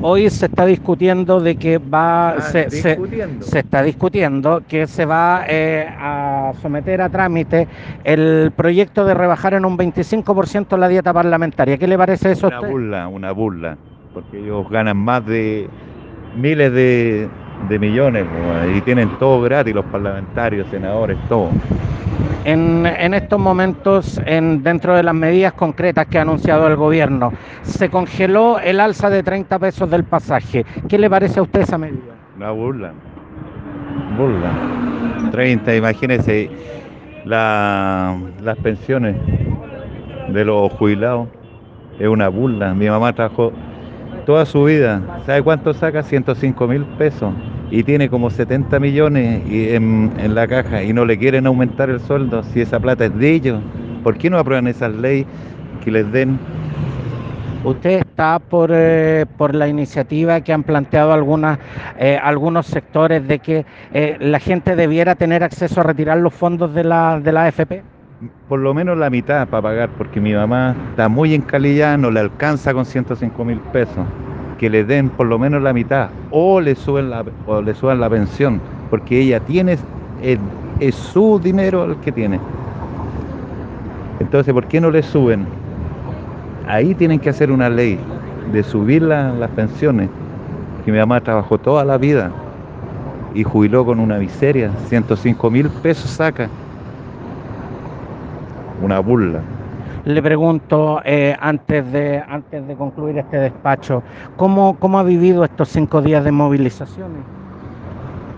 Hoy 0.02 0.31
se 0.31 0.47
está 0.47 0.64
discutiendo 0.64 1.40
de 1.40 1.57
que 1.57 1.78
va, 1.78 2.31
Ah, 2.31 2.40
se, 2.40 2.71
se- 2.71 2.97
está 3.59 3.83
discutiendo 3.83 4.62
que 4.69 4.87
se 4.87 5.05
va 5.05 5.43
eh, 5.49 5.85
a 5.99 6.52
someter 6.62 7.02
a 7.02 7.09
trámite 7.09 7.66
el 8.05 8.52
proyecto 8.55 9.05
de 9.05 9.14
rebajar 9.14 9.55
en 9.55 9.64
un 9.64 9.76
25% 9.76 10.76
la 10.76 10.87
dieta 10.87 11.12
parlamentaria. 11.12 11.76
¿Qué 11.76 11.88
le 11.88 11.99
parece 11.99 12.31
eso 12.31 12.47
a 12.47 12.50
Una 12.50 12.59
usted? 12.61 12.71
burla, 12.71 13.09
una 13.09 13.33
burla. 13.33 13.76
Porque 14.14 14.38
ellos 14.38 14.71
ganan 14.71 14.97
más 14.97 15.26
de 15.26 15.69
miles 16.37 16.73
de, 16.73 17.28
de 17.69 17.78
millones 17.81 18.26
po, 18.26 18.76
y 18.76 18.81
tienen 18.83 19.09
todo 19.19 19.43
gratis, 19.43 19.75
los 19.75 19.85
parlamentarios, 19.87 20.69
senadores, 20.71 21.16
todo. 21.28 21.49
En, 22.47 22.87
en 22.87 23.12
estos 23.12 23.41
momentos, 23.41 24.21
en, 24.25 24.62
dentro 24.62 24.95
de 24.95 25.03
las 25.03 25.15
medidas 25.15 25.53
concretas 25.55 26.07
que 26.07 26.19
ha 26.19 26.23
anunciado 26.23 26.69
el 26.69 26.76
gobierno, 26.76 27.33
se 27.62 27.88
congeló 27.91 28.61
el 28.61 28.79
alza 28.79 29.11
de 29.11 29.23
30 29.25 29.59
pesos 29.59 29.91
del 29.91 30.05
pasaje. 30.05 30.65
¿Qué 30.88 30.97
le 30.97 31.11
parece 31.11 31.41
a 31.41 31.43
usted 31.43 31.62
esa 31.62 31.76
medida? 31.76 32.15
Una 32.37 32.53
burla. 32.53 32.93
Burla. 34.17 35.31
30, 35.33 35.75
imagínese. 35.75 36.49
La- 37.25 38.17
las 38.41 38.57
pensiones 38.59 39.17
de 40.29 40.45
los 40.45 40.71
jubilados 40.75 41.26
es 41.99 42.07
una 42.07 42.29
burla. 42.29 42.73
Mi 42.75 42.88
mamá 42.88 43.12
trabajó 43.12 43.53
toda 44.25 44.47
su 44.47 44.62
vida. 44.65 45.00
¿Sabe 45.26 45.43
cuánto 45.43 45.75
saca? 45.75 46.05
105 46.05 46.69
mil 46.69 46.85
pesos. 46.97 47.33
Y 47.71 47.83
tiene 47.83 48.09
como 48.09 48.31
70 48.31 48.79
millones 48.79 49.43
en, 49.49 50.13
en 50.19 50.35
la 50.35 50.47
caja 50.47 50.83
y 50.83 50.93
no 50.93 51.05
le 51.05 51.19
quieren 51.19 51.47
aumentar 51.47 51.91
el 51.91 52.01
sueldo 52.01 52.43
si 52.45 52.61
esa 52.61 52.79
plata 52.79 53.07
es 53.07 53.19
de 53.19 53.31
ellos. 53.33 53.61
¿Por 54.05 54.17
qué 54.17 54.31
no 54.31 54.39
aprueban 54.39 54.69
esas 54.69 54.95
leyes 54.95 55.27
que 55.85 55.91
les 55.91 56.11
den? 56.13 56.39
¿Usted 57.67 57.99
está 57.99 58.39
por, 58.39 58.71
eh, 58.73 59.27
por 59.37 59.53
la 59.53 59.67
iniciativa 59.67 60.41
que 60.41 60.53
han 60.53 60.63
planteado 60.63 61.13
algunas, 61.13 61.59
eh, 61.99 62.17
algunos 62.23 62.67
sectores 62.67 63.27
de 63.27 63.41
que 63.41 63.67
eh, 63.93 64.17
la 64.21 64.39
gente 64.39 64.77
debiera 64.77 65.17
tener 65.17 65.43
acceso 65.43 65.81
a 65.81 65.83
retirar 65.83 66.19
los 66.19 66.33
fondos 66.33 66.73
de 66.75 66.85
la, 66.85 67.19
de 67.19 67.33
la 67.33 67.47
AFP? 67.47 67.83
Por 68.49 68.61
lo 68.61 68.73
menos 68.73 68.97
la 68.97 69.11
mitad 69.11 69.49
para 69.49 69.63
pagar, 69.63 69.91
porque 69.99 70.21
mi 70.21 70.33
mamá 70.33 70.77
está 70.91 71.09
muy 71.09 71.35
encalillada, 71.35 71.97
no 71.97 72.13
le 72.13 72.21
alcanza 72.21 72.73
con 72.73 72.85
105 72.85 73.45
mil 73.45 73.59
pesos. 73.73 74.07
Que 74.59 74.71
le 74.71 74.85
den 74.85 75.11
por 75.11 75.27
lo 75.27 75.39
menos 75.39 75.63
la 75.63 75.73
mitad 75.73 76.09
o 76.31 76.61
le 76.61 76.75
suben 76.75 77.11
la, 77.11 77.25
o 77.47 77.61
le 77.61 77.75
suban 77.75 78.01
la 78.01 78.09
pensión, 78.09 78.61
porque 78.91 79.21
ella 79.21 79.41
tiene, 79.41 79.73
es, 80.23 80.39
es 80.81 80.95
su 80.95 81.39
dinero 81.43 81.85
el 81.85 81.97
que 81.99 82.11
tiene. 82.13 82.41
Entonces, 84.21 84.55
¿por 84.55 84.67
qué 84.67 84.81
no 84.81 84.91
le 84.91 85.03
suben? 85.03 85.47
Ahí 86.67 86.95
tienen 86.95 87.21
que 87.21 87.29
hacer 87.29 87.51
una 87.53 87.69
ley 87.69 87.99
de 88.53 88.63
subir 88.63 89.03
la- 89.03 89.33
las 89.33 89.51
pensiones. 89.51 90.09
Que 90.85 90.93
mi 90.93 90.99
mamá 90.99 91.21
trabajó 91.21 91.59
toda 91.59 91.85
la 91.85 91.99
vida 91.99 92.31
y 93.35 93.43
jubiló 93.45 93.85
con 93.85 94.01
una 94.01 94.19
miseria, 94.19 94.71
105 94.89 95.51
mil 95.51 95.69
pesos 95.69 96.11
saca. 96.11 96.49
Una 98.83 99.01
burla. 99.01 99.41
Le 100.07 100.23
pregunto, 100.23 101.01
eh, 101.05 101.35
antes, 101.41 101.91
de, 101.91 102.23
antes 102.29 102.65
de 102.69 102.77
concluir 102.77 103.19
este 103.19 103.39
despacho, 103.39 104.05
¿cómo, 104.37 104.77
¿cómo 104.79 105.01
ha 105.01 105.03
vivido 105.03 105.43
estos 105.43 105.69
cinco 105.69 106.01
días 106.01 106.23
de 106.23 106.31
movilizaciones? 106.31 107.23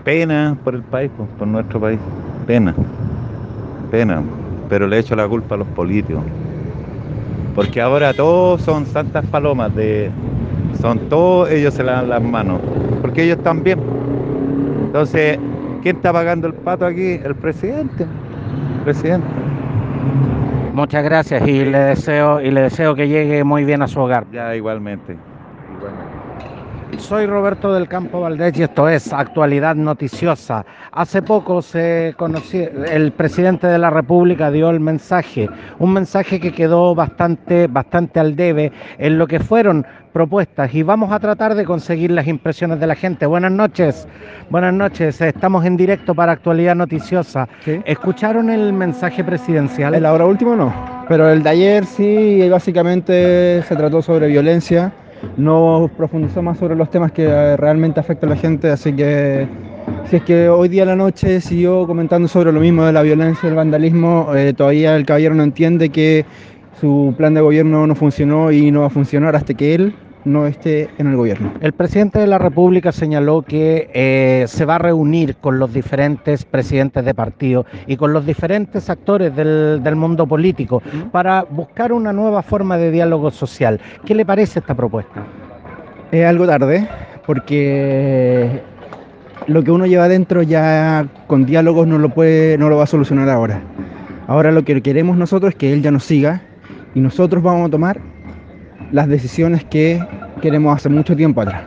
Pena 0.03 0.57
por 0.63 0.73
el 0.73 0.81
país, 0.81 1.11
por 1.37 1.47
nuestro 1.47 1.79
país. 1.79 1.99
Pena. 2.47 2.73
Pena. 3.91 4.23
Pero 4.67 4.87
le 4.87 4.97
echo 4.97 5.15
la 5.15 5.27
culpa 5.27 5.53
a 5.53 5.57
los 5.59 5.67
políticos. 5.67 6.23
Porque 7.53 7.79
ahora 7.79 8.15
todos 8.15 8.63
son 8.63 8.87
santas 8.87 9.23
palomas 9.27 9.75
de. 9.75 10.09
Son 10.81 10.97
todos, 11.07 11.51
ellos 11.51 11.75
se 11.75 11.83
lavan 11.83 12.09
las 12.09 12.23
manos. 12.23 12.61
Porque 12.99 13.25
ellos 13.25 13.43
también. 13.43 13.79
Entonces, 14.87 15.37
¿quién 15.83 15.97
está 15.97 16.11
pagando 16.11 16.47
el 16.47 16.55
pato 16.55 16.87
aquí? 16.87 17.19
El 17.23 17.35
presidente. 17.35 18.07
El 18.77 18.83
presidente. 18.85 19.27
Muchas 20.79 21.03
gracias 21.03 21.45
y 21.45 21.65
le 21.65 21.77
deseo, 21.77 22.39
y 22.39 22.51
le 22.51 22.61
deseo 22.61 22.95
que 22.95 23.09
llegue 23.09 23.43
muy 23.43 23.65
bien 23.65 23.81
a 23.81 23.87
su 23.89 23.99
hogar. 23.99 24.25
Ya 24.29 24.55
igualmente. 24.55 25.11
Igualmente. 25.13 25.28
Soy 26.99 27.25
Roberto 27.25 27.73
del 27.73 27.87
Campo 27.87 28.21
Valdés 28.21 28.57
y 28.59 28.63
esto 28.63 28.87
es 28.87 29.11
Actualidad 29.13 29.75
Noticiosa. 29.75 30.65
Hace 30.91 31.21
poco 31.21 31.61
se 31.61 32.13
conoció, 32.17 32.69
el 32.85 33.11
presidente 33.13 33.67
de 33.67 33.79
la 33.79 33.89
República 33.89 34.51
dio 34.51 34.69
el 34.69 34.79
mensaje, 34.79 35.49
un 35.79 35.93
mensaje 35.93 36.39
que 36.39 36.51
quedó 36.51 36.93
bastante, 36.93 37.67
bastante 37.67 38.19
al 38.19 38.35
debe 38.35 38.71
en 38.97 39.17
lo 39.17 39.25
que 39.27 39.39
fueron 39.39 39.87
propuestas 40.13 40.73
y 40.75 40.83
vamos 40.83 41.11
a 41.11 41.19
tratar 41.19 41.55
de 41.55 41.65
conseguir 41.65 42.11
las 42.11 42.27
impresiones 42.27 42.79
de 42.79 42.87
la 42.87 42.95
gente. 42.95 43.25
Buenas 43.25 43.53
noches, 43.53 44.07
buenas 44.49 44.73
noches, 44.73 45.19
estamos 45.21 45.65
en 45.65 45.77
directo 45.77 46.13
para 46.13 46.33
Actualidad 46.33 46.75
Noticiosa. 46.75 47.47
Sí. 47.63 47.81
¿Escucharon 47.85 48.49
el 48.49 48.73
mensaje 48.73 49.23
presidencial? 49.23 49.95
El 49.95 50.05
ahora 50.05 50.25
último 50.25 50.55
no, 50.55 50.73
pero 51.07 51.29
el 51.29 51.41
de 51.41 51.49
ayer 51.49 51.85
sí, 51.85 52.47
básicamente 52.49 53.63
se 53.63 53.75
trató 53.75 54.01
sobre 54.01 54.27
violencia, 54.27 54.91
no 55.37 55.89
profundizó 55.97 56.41
más 56.41 56.57
sobre 56.57 56.75
los 56.75 56.89
temas 56.89 57.11
que 57.11 57.25
eh, 57.25 57.57
realmente 57.57 57.99
afectan 57.99 58.31
a 58.31 58.35
la 58.35 58.41
gente, 58.41 58.69
así 58.69 58.93
que 58.93 59.47
si 60.09 60.17
es 60.17 60.23
que 60.23 60.49
hoy 60.49 60.69
día 60.69 60.83
a 60.83 60.87
la 60.87 60.95
noche 60.95 61.41
siguió 61.41 61.85
comentando 61.85 62.27
sobre 62.27 62.51
lo 62.51 62.59
mismo 62.59 62.83
de 62.85 62.93
la 62.93 63.01
violencia 63.01 63.47
y 63.47 63.49
el 63.49 63.55
vandalismo, 63.55 64.33
eh, 64.35 64.53
todavía 64.53 64.95
el 64.95 65.05
caballero 65.05 65.35
no 65.35 65.43
entiende 65.43 65.89
que 65.89 66.25
su 66.79 67.13
plan 67.17 67.33
de 67.33 67.41
gobierno 67.41 67.85
no 67.85 67.95
funcionó 67.95 68.51
y 68.51 68.71
no 68.71 68.81
va 68.81 68.87
a 68.87 68.91
funcionar 68.91 69.35
hasta 69.35 69.53
que 69.53 69.75
él 69.75 69.93
no 70.25 70.45
esté 70.45 70.89
en 70.97 71.07
el 71.07 71.15
gobierno. 71.15 71.53
El 71.61 71.73
presidente 71.73 72.19
de 72.19 72.27
la 72.27 72.37
República 72.37 72.91
señaló 72.91 73.41
que 73.41 73.89
eh, 73.93 74.45
se 74.47 74.65
va 74.65 74.75
a 74.75 74.79
reunir 74.79 75.35
con 75.35 75.59
los 75.59 75.73
diferentes 75.73 76.45
presidentes 76.45 77.05
de 77.05 77.13
partido 77.13 77.65
y 77.87 77.97
con 77.97 78.13
los 78.13 78.25
diferentes 78.25 78.89
actores 78.89 79.35
del, 79.35 79.81
del 79.83 79.95
mundo 79.95 80.27
político 80.27 80.81
para 81.11 81.43
buscar 81.43 81.93
una 81.93 82.13
nueva 82.13 82.41
forma 82.41 82.77
de 82.77 82.91
diálogo 82.91 83.31
social. 83.31 83.79
¿Qué 84.05 84.15
le 84.15 84.25
parece 84.25 84.59
esta 84.59 84.75
propuesta? 84.75 85.23
Es 86.11 86.25
algo 86.25 86.47
tarde, 86.47 86.87
porque 87.25 88.61
lo 89.47 89.63
que 89.63 89.71
uno 89.71 89.85
lleva 89.85 90.05
adentro 90.05 90.41
ya 90.41 91.07
con 91.27 91.45
diálogos 91.45 91.87
no 91.87 91.97
lo 91.97 92.09
puede, 92.09 92.57
no 92.57 92.69
lo 92.69 92.77
va 92.77 92.83
a 92.83 92.87
solucionar 92.87 93.29
ahora. 93.29 93.61
Ahora 94.27 94.51
lo 94.51 94.63
que 94.63 94.81
queremos 94.81 95.17
nosotros 95.17 95.51
es 95.51 95.55
que 95.55 95.73
él 95.73 95.81
ya 95.81 95.91
nos 95.91 96.03
siga 96.03 96.41
y 96.93 96.99
nosotros 96.99 97.41
vamos 97.41 97.67
a 97.67 97.71
tomar 97.71 97.99
las 98.91 99.07
decisiones 99.07 99.63
que 99.65 100.03
queremos 100.41 100.75
hace 100.75 100.89
mucho 100.89 101.15
tiempo 101.15 101.41
atrás. 101.41 101.63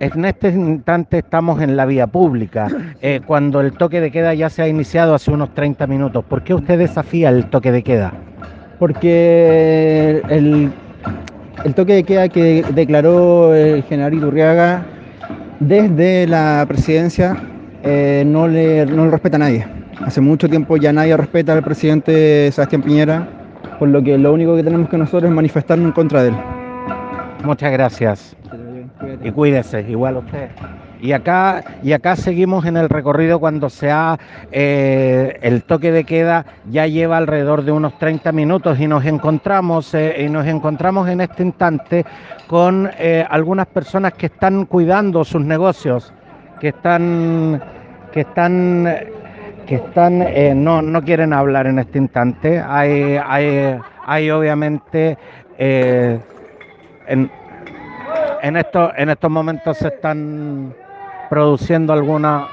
En 0.00 0.24
este 0.24 0.48
instante 0.48 1.18
estamos 1.18 1.60
en 1.62 1.76
la 1.76 1.86
vía 1.86 2.06
pública, 2.06 2.68
eh, 3.00 3.20
cuando 3.26 3.60
el 3.60 3.72
toque 3.72 4.00
de 4.00 4.10
queda 4.10 4.34
ya 4.34 4.50
se 4.50 4.62
ha 4.62 4.68
iniciado 4.68 5.14
hace 5.14 5.30
unos 5.30 5.54
30 5.54 5.86
minutos. 5.86 6.24
¿Por 6.24 6.42
qué 6.42 6.54
usted 6.54 6.78
desafía 6.78 7.30
el 7.30 7.46
toque 7.46 7.72
de 7.72 7.82
queda? 7.82 8.12
Porque 8.78 10.22
el, 10.28 10.70
el 11.64 11.74
toque 11.74 11.94
de 11.94 12.04
queda 12.04 12.28
que 12.28 12.64
declaró 12.74 13.54
el 13.54 13.82
general 13.84 14.14
Iturriaga 14.14 14.84
desde 15.60 16.26
la 16.26 16.64
presidencia 16.68 17.36
eh, 17.82 18.24
no, 18.26 18.48
le, 18.48 18.84
no 18.86 19.06
lo 19.06 19.10
respeta 19.10 19.36
a 19.36 19.40
nadie. 19.40 19.66
Hace 20.04 20.20
mucho 20.20 20.48
tiempo 20.48 20.76
ya 20.76 20.92
nadie 20.92 21.16
respeta 21.16 21.54
al 21.54 21.62
presidente 21.62 22.50
Sebastián 22.52 22.82
Piñera, 22.82 23.26
por 23.78 23.88
lo 23.88 24.02
que 24.02 24.16
lo 24.18 24.32
único 24.32 24.56
que 24.56 24.62
tenemos 24.62 24.88
que 24.88 24.98
nosotros 24.98 25.24
es 25.24 25.34
manifestarnos 25.34 25.86
en 25.86 25.92
contra 25.92 26.22
de 26.22 26.28
él. 26.30 26.36
Muchas 27.44 27.72
gracias. 27.72 28.36
Y 29.22 29.30
cuídese, 29.30 29.82
igual 29.88 30.16
usted. 30.16 30.48
Y 31.00 31.12
acá, 31.12 31.62
y 31.82 31.92
acá 31.92 32.16
seguimos 32.16 32.64
en 32.64 32.76
el 32.78 32.88
recorrido 32.88 33.38
cuando 33.38 33.68
se 33.68 33.90
ha 33.90 34.18
eh, 34.50 35.38
el 35.42 35.62
toque 35.64 35.92
de 35.92 36.04
queda 36.04 36.46
ya 36.70 36.86
lleva 36.86 37.18
alrededor 37.18 37.64
de 37.64 37.72
unos 37.72 37.98
30 37.98 38.32
minutos 38.32 38.80
y 38.80 38.86
nos 38.86 39.04
encontramos 39.04 39.92
eh, 39.92 40.24
y 40.24 40.30
nos 40.30 40.46
encontramos 40.46 41.08
en 41.08 41.20
este 41.20 41.42
instante 41.42 42.06
con 42.46 42.90
eh, 42.98 43.26
algunas 43.28 43.66
personas 43.66 44.14
que 44.14 44.26
están 44.26 44.64
cuidando 44.64 45.22
sus 45.24 45.44
negocios, 45.44 46.14
que 46.60 46.68
están 46.68 47.62
que 48.12 48.20
están 48.22 48.88
que 49.66 49.76
están 49.76 50.22
eh, 50.22 50.54
no, 50.54 50.80
no 50.82 51.02
quieren 51.02 51.32
hablar 51.32 51.66
en 51.66 51.78
este 51.78 51.98
instante. 51.98 52.60
Hay, 52.60 53.16
hay, 53.24 53.78
hay 54.06 54.30
obviamente 54.30 55.18
eh, 55.58 56.18
en, 57.08 57.30
en, 58.42 58.56
estos, 58.56 58.92
en 58.96 59.08
estos 59.10 59.30
momentos 59.30 59.76
se 59.78 59.88
están 59.88 60.72
produciendo 61.28 61.92
algunas, 61.92 62.48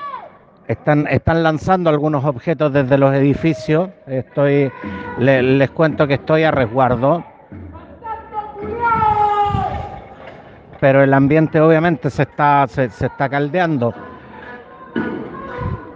están, 0.67 1.07
están 1.07 1.43
lanzando 1.43 1.89
algunos 1.89 2.25
objetos 2.25 2.73
desde 2.73 2.97
los 2.97 3.13
edificios. 3.13 3.89
Estoy, 4.07 4.71
le- 5.19 5.43
les 5.43 5.69
cuento 5.71 6.07
que 6.07 6.15
estoy 6.15 6.43
a 6.43 6.51
resguardo. 6.51 7.23
Pero 10.79 11.01
el 11.03 11.13
ambiente 11.13 11.61
obviamente 11.61 12.09
se 12.09 12.23
está, 12.23 12.65
se 12.67 12.85
está 12.85 13.29
caldeando. 13.29 13.93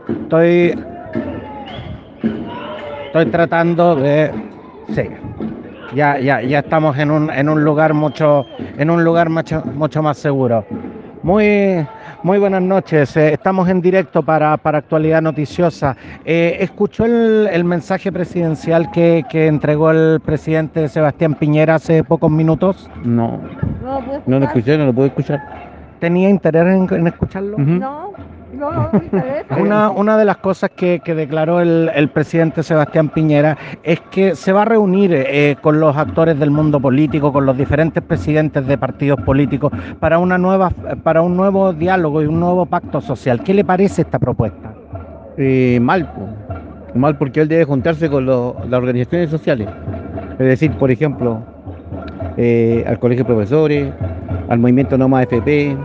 Estoy, 0.07 0.77
estoy 3.19 3.31
tratando 3.31 3.95
de, 3.95 4.31
sí, 4.93 5.03
ya, 5.95 6.19
ya, 6.19 6.41
ya 6.41 6.59
estamos 6.59 6.97
en 6.97 7.11
un, 7.11 7.29
en 7.31 7.49
un 7.49 7.63
lugar 7.63 7.93
mucho, 7.93 8.45
en 8.77 8.89
un 8.89 9.03
lugar 9.03 9.29
mucho, 9.29 9.63
mucho 9.75 10.01
más 10.03 10.17
seguro. 10.17 10.65
Muy, 11.23 11.85
muy 12.23 12.37
buenas 12.37 12.61
noches. 12.61 13.17
eh, 13.17 13.33
estamos 13.33 13.67
en 13.69 13.81
directo 13.81 14.21
para, 14.23 14.55
para 14.57 14.77
Actualidad 14.77 15.21
Noticiosa. 15.21 15.97
Eh, 16.23 16.57
¿Escuchó 16.59 17.05
el, 17.05 17.49
el 17.51 17.63
mensaje 17.63 18.11
presidencial 18.11 18.91
que, 18.91 19.25
que 19.29 19.47
entregó 19.47 19.91
el 19.91 20.21
presidente 20.21 20.87
Sebastián 20.87 21.33
Piñera 21.33 21.75
hace 21.75 22.03
pocos 22.03 22.31
minutos? 22.31 22.89
No, 23.03 23.39
No, 23.83 24.01
no 24.25 24.39
lo 24.39 24.45
escuché, 24.45 24.77
no 24.77 24.85
lo 24.85 24.93
puedo 24.93 25.07
escuchar. 25.07 25.41
¿Tenía 25.99 26.29
interés 26.29 26.63
en, 26.67 26.87
en 26.93 27.07
escucharlo? 27.07 27.57
No, 27.57 28.06
no. 28.57 28.89
Una, 29.59 29.89
una 29.89 30.17
de 30.17 30.25
las 30.25 30.37
cosas 30.37 30.69
que, 30.75 30.99
que 30.99 31.15
declaró 31.15 31.59
el, 31.61 31.89
el 31.93 32.09
presidente 32.09 32.63
Sebastián 32.63 33.09
Piñera 33.09 33.57
es 33.83 33.99
que 34.11 34.35
se 34.35 34.51
va 34.51 34.63
a 34.63 34.65
reunir 34.65 35.11
eh, 35.13 35.55
con 35.61 35.79
los 35.79 35.95
actores 35.95 36.37
del 36.39 36.51
mundo 36.51 36.79
político, 36.79 37.31
con 37.31 37.45
los 37.45 37.57
diferentes 37.57 38.03
presidentes 38.03 38.65
de 38.67 38.77
partidos 38.77 39.19
políticos, 39.21 39.71
para, 39.99 40.19
una 40.19 40.37
nueva, 40.37 40.71
para 41.03 41.21
un 41.21 41.37
nuevo 41.37 41.73
diálogo 41.73 42.21
y 42.21 42.25
un 42.25 42.39
nuevo 42.39 42.65
pacto 42.65 43.01
social. 43.01 43.41
¿Qué 43.43 43.53
le 43.53 43.63
parece 43.63 44.01
esta 44.01 44.19
propuesta? 44.19 44.73
Eh, 45.37 45.79
mal. 45.81 46.09
Mal 46.93 47.17
porque 47.17 47.41
él 47.41 47.47
debe 47.47 47.63
juntarse 47.65 48.09
con 48.09 48.25
lo- 48.25 48.55
las 48.69 48.77
organizaciones 48.79 49.29
sociales. 49.29 49.67
Es 50.33 50.45
decir, 50.47 50.71
por 50.73 50.89
ejemplo, 50.91 51.41
eh, 52.37 52.83
al 52.87 52.99
Colegio 52.99 53.23
de 53.23 53.27
Profesores, 53.33 53.93
al 54.49 54.59
Movimiento 54.59 54.97
No 54.97 55.07
Más 55.07 55.23
FP, 55.23 55.75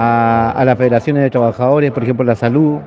a, 0.00 0.52
a 0.56 0.64
las 0.64 0.78
federaciones 0.78 1.24
de 1.24 1.30
trabajadores, 1.30 1.90
por 1.90 2.04
ejemplo, 2.04 2.24
la 2.24 2.36
salud, 2.36 2.78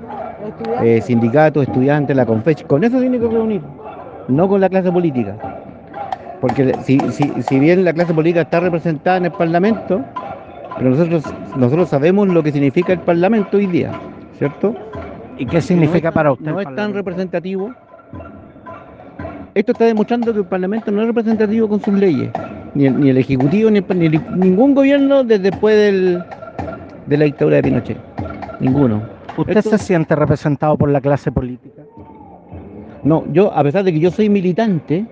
eh, 0.82 1.02
sindicatos, 1.02 1.64
estudiantes, 1.68 2.16
la 2.16 2.26
CONFECH. 2.26 2.66
Con 2.66 2.84
eso 2.86 3.00
tiene 3.00 3.20
que 3.20 3.28
reunir, 3.28 3.62
no 4.30 4.48
con 4.48 4.62
la 4.62 4.70
clase 4.70 4.92
política. 4.92 5.36
Porque 6.40 6.74
si, 6.84 7.00
si, 7.12 7.30
si 7.44 7.60
bien 7.60 7.84
la 7.84 7.92
clase 7.94 8.14
política 8.14 8.42
está 8.42 8.62
representada 8.62 9.18
en 9.18 9.26
el 9.26 9.32
Parlamento, 9.32 10.02
pero 10.78 10.90
nosotros, 10.92 11.24
nosotros 11.58 11.90
sabemos 11.90 12.30
lo 12.30 12.42
que 12.42 12.52
significa 12.54 12.94
el 12.94 13.00
Parlamento 13.00 13.58
hoy 13.58 13.68
día, 13.68 13.92
¿cierto? 14.40 14.74
¿Y 15.38 15.46
qué 15.46 15.62
significa 15.62 16.10
No 16.10 16.14
para 16.14 16.32
usted? 16.32 16.46
No 16.46 16.60
es 16.60 16.66
tan 16.66 16.76
Parlamento? 16.76 16.98
representativo. 16.98 17.72
Esto 19.54 19.74
está 19.74 19.84
demostrando 19.86 20.32
que 20.32 20.40
el 20.40 20.46
Parlamento 20.46 20.92
no 20.92 21.02
es 21.02 21.08
representativo 21.08 21.68
con 21.68 21.82
sus 21.82 21.94
leyes, 21.94 22.30
ni 22.74 22.86
el, 22.86 23.00
ni 23.02 23.10
el 23.10 23.18
Ejecutivo, 23.18 23.70
ni, 23.70 23.80
el- 23.80 24.00
ni 24.00 24.06
el- 24.06 24.22
ningún 24.40 24.74
gobierno 24.74 25.24
desde 25.26 25.52
después 25.52 25.76
del, 25.76 26.24
de 27.06 27.18
la 27.18 27.26
dictadura 27.26 27.58
de 27.58 27.64
Pinochet. 27.64 27.98
Ninguno. 28.60 29.02
¿Usted 29.38 29.58
Esto- 29.58 29.72
se 29.72 29.78
siente 29.80 30.16
representado 30.16 30.78
por 30.78 30.90
la 30.90 31.02
clase 31.02 31.32
política? 31.32 31.82
No, 33.04 33.24
yo, 33.32 33.52
a 33.54 33.64
pesar 33.64 33.84
de 33.84 33.92
que 33.94 34.00
yo 34.00 34.12
soy 34.12 34.30
militante 34.30 35.06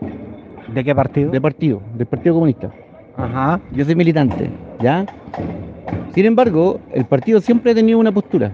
¿De 0.73 0.83
qué 0.83 0.93
partido? 0.93 1.31
de 1.31 1.41
partido, 1.41 1.81
del 1.95 2.05
Partido 2.05 2.35
Comunista, 2.35 2.69
Ajá. 3.17 3.59
yo 3.71 3.83
soy 3.85 3.95
militante, 3.95 4.49
¿ya? 4.79 5.05
Sin 6.13 6.25
embargo, 6.25 6.79
el 6.93 7.05
partido 7.05 7.41
siempre 7.41 7.71
ha 7.71 7.75
tenido 7.75 7.97
una 7.97 8.11
postura. 8.11 8.51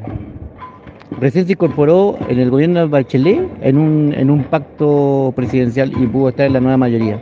Recién 1.19 1.45
se 1.45 1.53
incorporó 1.53 2.17
en 2.29 2.39
el 2.39 2.49
gobierno 2.49 2.79
de 2.81 2.85
Bachelet 2.87 3.49
en 3.61 3.77
un, 3.77 4.13
en 4.15 4.29
un 4.29 4.43
pacto 4.45 5.33
presidencial 5.35 5.91
y 6.01 6.07
pudo 6.07 6.29
estar 6.29 6.45
en 6.47 6.53
la 6.53 6.59
nueva 6.61 6.77
mayoría. 6.77 7.21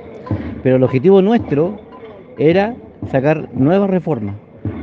Pero 0.61 0.75
el 0.77 0.83
objetivo 0.83 1.21
nuestro 1.21 1.79
era 2.37 2.75
sacar 3.11 3.49
nuevas 3.53 3.89
reformas. 3.89 4.35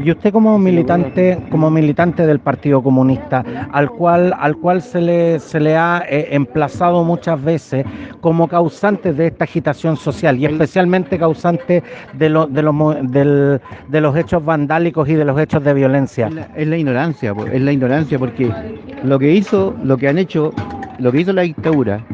Y 0.02 0.10
usted 0.10 0.32
como 0.32 0.58
militante, 0.58 1.42
como 1.50 1.70
militante 1.70 2.26
del 2.26 2.40
Partido 2.40 2.82
Comunista, 2.82 3.44
al 3.68 3.90
cual, 3.90 4.34
al 4.38 4.56
cual 4.56 4.80
se 4.80 5.00
le, 5.02 5.38
se 5.40 5.60
le 5.60 5.76
ha 5.76 6.02
eh, 6.08 6.28
emplazado 6.30 7.04
muchas 7.04 7.42
veces 7.42 7.84
como 8.18 8.48
causante 8.48 9.12
de 9.12 9.26
esta 9.26 9.44
agitación 9.44 9.96
social 9.98 10.38
y 10.38 10.46
especialmente 10.46 11.18
causante 11.18 11.84
de, 12.12 12.28
lo- 12.30 12.46
de, 12.46 12.62
los, 12.62 12.74
del- 13.02 13.60
de 13.86 14.00
los 14.00 14.16
hechos 14.16 14.42
vandálicos 14.42 15.06
y 15.08 15.14
de 15.14 15.24
los 15.26 15.38
hechos 15.38 15.62
de 15.62 15.74
violencia. 15.74 16.28
Es 16.28 16.32
la, 16.32 16.42
es 16.54 16.66
la 16.66 16.76
ignorancia, 16.78 17.34
es 17.52 17.60
la 17.60 17.72
ignorancia 17.72 18.18
porque 18.18 18.54
lo 19.02 19.18
que 19.18 19.32
hizo, 19.32 19.76
lo 19.80 19.98
que 19.98 20.08
han 20.08 20.16
hecho, 20.18 20.56
lo 20.96 21.12
que 21.12 21.20
hizo 21.20 21.32
la 21.34 21.42
dictadura 21.42 22.06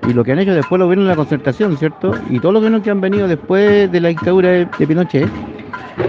y 0.00 0.12
lo 0.12 0.24
que 0.24 0.32
han 0.32 0.38
hecho 0.40 0.54
después 0.54 0.78
los 0.78 0.86
gobiernos 0.86 1.06
de 1.06 1.12
la 1.12 1.16
concertación, 1.16 1.76
¿cierto? 1.76 2.20
Y 2.24 2.40
todos 2.40 2.62
los 2.62 2.82
que 2.82 2.90
han 2.90 3.00
venido 3.00 3.28
después 3.28 3.90
de 3.90 4.00
la 4.00 4.08
dictadura 4.08 4.50
de, 4.50 4.66
de 4.76 4.86
Pinochet, 4.86 5.32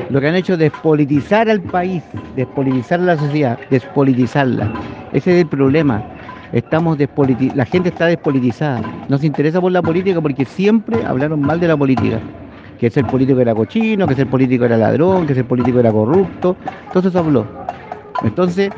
lo 0.10 0.20
que 0.20 0.28
han 0.28 0.36
hecho 0.36 0.54
es 0.54 0.60
despolitizar 0.60 1.50
al 1.50 1.62
país, 1.62 2.04
despolitizar 2.36 3.00
la 3.00 3.18
sociedad, 3.18 3.60
despolitizarla. 3.70 4.72
Ese 5.12 5.36
es 5.36 5.44
el 5.44 5.48
problema. 5.48 6.04
Estamos 6.52 6.98
la 7.56 7.66
gente 7.66 7.90
está 7.90 8.08
despolitizada. 8.08 8.82
No 9.08 9.18
se 9.18 9.28
interesa 9.28 9.62
por 9.62 9.72
la 9.72 9.82
política 9.82 10.20
porque 10.20 10.46
siempre 10.46 11.04
hablaron 11.06 11.42
mal 11.42 11.60
de 11.60 11.68
la 11.68 11.78
política. 11.78 12.20
Que 12.80 12.88
ese 12.88 13.04
político 13.04 13.40
era 13.40 13.54
cochino, 13.54 14.08
que 14.08 14.14
ese 14.14 14.26
político 14.26 14.66
era 14.66 14.78
ladrón, 14.78 15.28
que 15.28 15.34
ese 15.34 15.44
político 15.44 15.80
era 15.80 15.92
corrupto. 15.92 16.56
Eso 16.96 17.20
habló. 17.20 17.46
Entonces, 18.24 18.72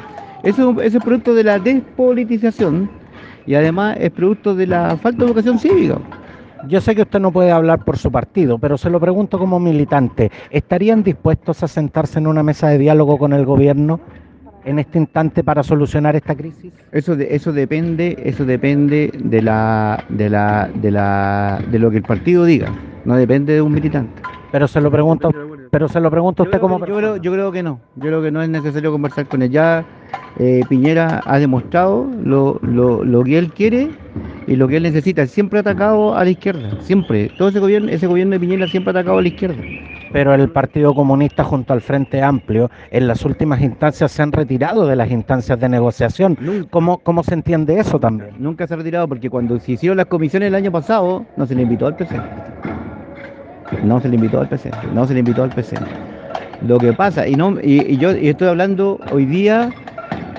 eso 0.43 0.81
es 0.81 0.97
producto 0.97 1.33
de 1.33 1.43
la 1.43 1.59
despolitización 1.59 2.89
y 3.45 3.55
además 3.55 3.95
es 3.99 4.11
producto 4.11 4.55
de 4.55 4.67
la 4.67 4.97
falta 4.97 5.19
de 5.19 5.25
educación 5.25 5.59
cívica. 5.59 5.97
Yo 6.67 6.81
sé 6.81 6.95
que 6.95 7.03
usted 7.03 7.19
no 7.19 7.31
puede 7.31 7.51
hablar 7.51 7.83
por 7.83 7.97
su 7.97 8.11
partido, 8.11 8.57
pero 8.59 8.77
se 8.77 8.89
lo 8.89 8.99
pregunto 8.99 9.39
como 9.39 9.59
militante, 9.59 10.31
¿estarían 10.49 11.03
dispuestos 11.03 11.63
a 11.63 11.67
sentarse 11.67 12.19
en 12.19 12.27
una 12.27 12.43
mesa 12.43 12.69
de 12.69 12.77
diálogo 12.77 13.17
con 13.17 13.33
el 13.33 13.45
gobierno 13.45 13.99
en 14.63 14.79
este 14.79 14.99
instante 14.99 15.43
para 15.43 15.63
solucionar 15.63 16.15
esta 16.15 16.35
crisis? 16.35 16.71
Eso, 16.91 17.15
de, 17.15 17.35
eso 17.35 17.51
depende, 17.51 18.17
eso 18.23 18.45
depende 18.45 19.11
de 19.17 19.41
la, 19.41 20.03
de 20.09 20.29
la, 20.29 20.69
de 20.73 20.91
la, 20.91 21.59
de 21.69 21.79
lo 21.79 21.89
que 21.89 21.97
el 21.97 22.03
partido 22.03 22.45
diga. 22.45 22.71
No 23.05 23.15
depende 23.15 23.53
de 23.53 23.61
un 23.61 23.73
militante. 23.73 24.21
Pero 24.51 24.67
se 24.67 24.81
lo 24.81 24.91
pregunto, 24.91 25.31
pero 25.71 25.87
se 25.89 25.99
lo 25.99 26.11
pregunto 26.11 26.43
a 26.43 26.45
usted 26.45 26.59
como 26.59 26.79
yo, 26.85 26.97
creo, 26.97 27.17
yo 27.17 27.31
creo 27.31 27.51
que 27.51 27.63
no. 27.63 27.79
Yo 27.95 28.03
creo 28.07 28.21
que 28.21 28.31
no 28.31 28.41
es 28.43 28.49
necesario 28.49 28.91
conversar 28.91 29.27
con 29.27 29.41
él. 29.41 29.49
Ya 29.49 29.85
eh, 30.37 30.61
Piñera 30.69 31.21
ha 31.25 31.39
demostrado 31.39 32.09
lo, 32.23 32.59
lo, 32.61 33.03
lo 33.03 33.23
que 33.23 33.37
él 33.37 33.53
quiere 33.53 33.89
y 34.47 34.55
lo 34.57 34.67
que 34.67 34.77
él 34.77 34.83
necesita. 34.83 35.25
Siempre 35.27 35.59
ha 35.59 35.61
atacado 35.61 36.15
a 36.15 36.23
la 36.23 36.29
izquierda. 36.29 36.77
Siempre. 36.81 37.29
Todo 37.37 37.49
ese 37.49 37.59
gobierno, 37.59 37.89
ese 37.89 38.07
gobierno 38.07 38.33
de 38.33 38.39
Piñera 38.39 38.67
siempre 38.67 38.91
ha 38.91 38.99
atacado 38.99 39.17
a 39.17 39.21
la 39.21 39.27
izquierda. 39.29 39.65
pero 40.11 40.33
el 40.33 40.49
Partido 40.49 40.93
Comunista 40.93 41.43
junto 41.45 41.73
al 41.73 41.81
Frente 41.81 42.21
Amplio 42.21 42.69
en 42.91 43.07
las 43.07 43.23
últimas 43.25 43.61
instancias 43.61 44.11
se 44.11 44.21
han 44.21 44.33
retirado 44.33 44.85
de 44.85 44.95
las 44.97 45.09
instancias 45.09 45.57
de 45.59 45.69
negociación. 45.69 46.37
Nunca, 46.39 46.69
¿Cómo, 46.69 46.97
cómo 46.99 47.23
se 47.23 47.33
entiende 47.33 47.79
eso 47.79 47.99
también? 47.99 48.31
nunca 48.37 48.67
se 48.67 48.73
ha 48.73 48.77
retirado 48.77 49.07
porque 49.07 49.29
cuando 49.29 49.57
se 49.59 49.71
hicieron 49.73 49.97
las 49.97 50.07
comisiones 50.07 50.47
el 50.47 50.55
año 50.55 50.71
pasado, 50.71 51.25
no 51.37 51.45
se 51.47 51.55
le 51.55 51.61
invitó 51.63 51.87
al 51.87 51.95
PC. 51.95 52.21
No 53.79 53.99
se 54.01 54.09
le 54.09 54.15
invitó 54.15 54.39
al 54.39 54.47
PC. 54.47 54.77
No 54.89 55.07
se 55.07 55.13
le 55.13 55.19
invitó 55.21 55.43
al 55.43 55.53
PC. 55.53 55.85
Lo 56.59 56.79
que 56.79 56.93
pasa, 56.93 57.27
y 57.27 57.35
no 57.35 57.57
y, 57.61 57.97
yo 57.97 58.15
y 58.15 58.29
estoy 58.29 58.47
hablando 58.49 59.01
hoy 59.07 59.25
día 59.25 59.75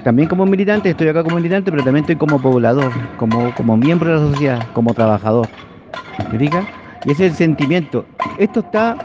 también 0.03 0.29
como 0.29 0.47
militante, 0.47 0.91
estoy 0.91 1.09
acá 1.09 1.25
como 1.25 1.37
militante, 1.37 1.71
pero 1.71 1.85
también 1.85 2.05
estoy 2.05 2.17
como 2.17 2.41
poblador, 2.43 3.11
como, 3.17 3.55
como 3.55 3.77
miembro 3.77 4.11
de 4.11 4.17
la 4.17 4.23
sociedad, 4.23 4.69
como 4.73 4.95
trabajador. 4.95 5.53
¿Me 6.31 6.39
fijas? 6.39 6.69
Y 7.03 7.13
ese 7.13 7.27
es 7.27 7.33
el 7.33 7.37
sentimiento. 7.37 8.09
Esto 8.37 8.61
está, 8.61 9.03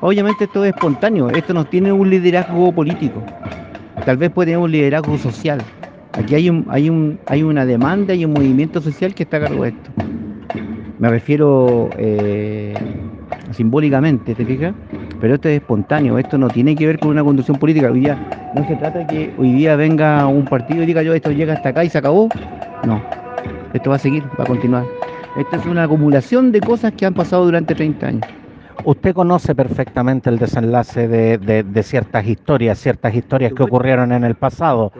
obviamente 0.00 0.44
esto 0.44 0.64
es 0.64 0.70
espontáneo, 0.70 1.30
esto 1.30 1.54
no 1.54 1.66
tiene 1.66 1.92
un 1.92 2.10
liderazgo 2.10 2.74
político. 2.74 3.28
Tal 4.04 4.16
vez 4.18 4.30
puede 4.32 4.48
tener 4.48 4.58
un 4.60 4.72
liderazgo 4.72 5.18
social. 5.18 5.70
Aquí 6.14 6.34
hay 6.34 6.50
un, 6.50 6.66
hay 6.70 6.90
un, 6.90 7.20
hay 7.28 7.42
una 7.44 7.66
demanda 7.66 8.14
y 8.14 8.24
un 8.24 8.32
movimiento 8.34 8.80
social 8.82 9.14
que 9.14 9.24
está 9.24 9.38
a 9.38 9.40
cargo 9.40 9.64
de 9.64 9.70
esto. 9.70 9.96
Me 10.98 11.10
refiero 11.10 11.94
eh, 11.98 12.88
simbólicamente, 13.56 14.34
¿te 14.36 14.46
fijas? 14.46 14.74
Pero 15.18 15.34
esto 15.34 15.48
es 15.48 15.56
espontáneo, 15.56 16.18
esto 16.18 16.38
no 16.38 16.50
tiene 16.50 16.76
que 16.76 16.86
ver 16.86 16.98
con 16.98 17.10
una 17.10 17.24
conducción 17.24 17.58
política. 17.58 17.90
Hoy 17.90 18.00
día 18.00 18.18
no 18.52 18.64
se 18.64 18.76
trata 18.76 18.98
de 19.00 19.06
que 19.06 19.32
hoy 19.36 19.52
día 19.52 19.76
venga 19.76 20.26
un 20.28 20.48
partido 20.48 20.82
y 20.82 20.86
diga 20.86 21.02
yo 21.02 21.14
esto 21.14 21.32
llega 21.32 21.54
hasta 21.54 21.70
acá 21.70 21.84
y 21.84 21.90
se 21.90 21.98
acabó. 21.98 22.34
No, 22.82 23.06
esto 23.72 23.90
va 23.90 23.96
a 23.96 23.98
seguir, 23.98 24.30
va 24.38 24.44
a 24.44 24.46
continuar. 24.46 24.90
Esta 25.34 25.56
es 25.56 25.66
una 25.66 25.84
acumulación 25.84 26.52
de 26.52 26.62
cosas 26.62 26.92
que 26.96 27.06
han 27.06 27.14
pasado 27.14 27.44
durante 27.44 27.74
30 27.76 28.08
años. 28.08 28.26
Usted 28.82 29.14
conoce 29.14 29.54
perfectamente 29.54 30.30
el 30.30 30.38
desenlace 30.38 31.08
de, 31.08 31.38
de- 31.38 31.64
de 31.64 31.82
ciertas 31.82 32.26
historias, 32.26 32.78
ciertas 32.78 33.14
historias 33.14 33.52
que 33.52 33.62
ocurrieron 33.64 34.12
en 34.12 34.24
el 34.24 34.36
pasado. 34.36 34.92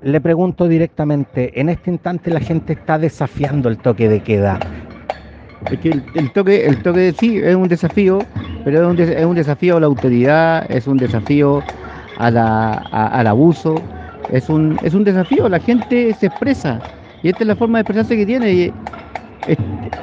Le 0.00 0.20
pregunto 0.20 0.68
directamente, 0.68 1.60
en 1.60 1.68
este 1.68 1.90
instante 1.90 2.30
la 2.30 2.40
gente 2.40 2.72
está 2.74 2.98
desafiando 2.98 3.68
el 3.68 3.78
toque 3.80 4.08
de 4.08 4.22
queda. 4.22 4.64
Es 5.68 5.78
que 5.78 5.90
el, 5.90 6.10
el 6.14 6.32
toque, 6.32 6.66
el 6.66 6.80
toque 6.80 7.12
sí 7.12 7.38
es 7.38 7.54
un 7.54 7.68
desafío, 7.68 8.28
pero 8.62 8.82
es 8.82 8.86
un, 8.88 8.98
es 9.00 9.24
un 9.24 9.34
desafío 9.36 9.76
a 9.76 9.80
la 9.80 9.86
autoridad, 9.86 10.66
es 10.70 10.86
un 10.86 10.98
desafío 10.98 11.64
a 12.14 12.30
la, 12.30 12.74
a- 12.90 13.06
al 13.20 13.26
abuso, 13.26 13.88
es 14.28 14.48
un, 14.48 14.78
es 14.82 14.94
un 14.94 15.04
desafío, 15.04 15.48
la 15.48 15.60
gente 15.60 16.12
se 16.14 16.26
expresa 16.26 16.84
y 17.22 17.28
esta 17.28 17.44
es 17.44 17.48
la 17.48 17.56
forma 17.56 17.78
de 17.78 17.82
expresarse 17.82 18.16
que 18.16 18.26
tiene. 18.26 18.52
Y, 18.54 18.76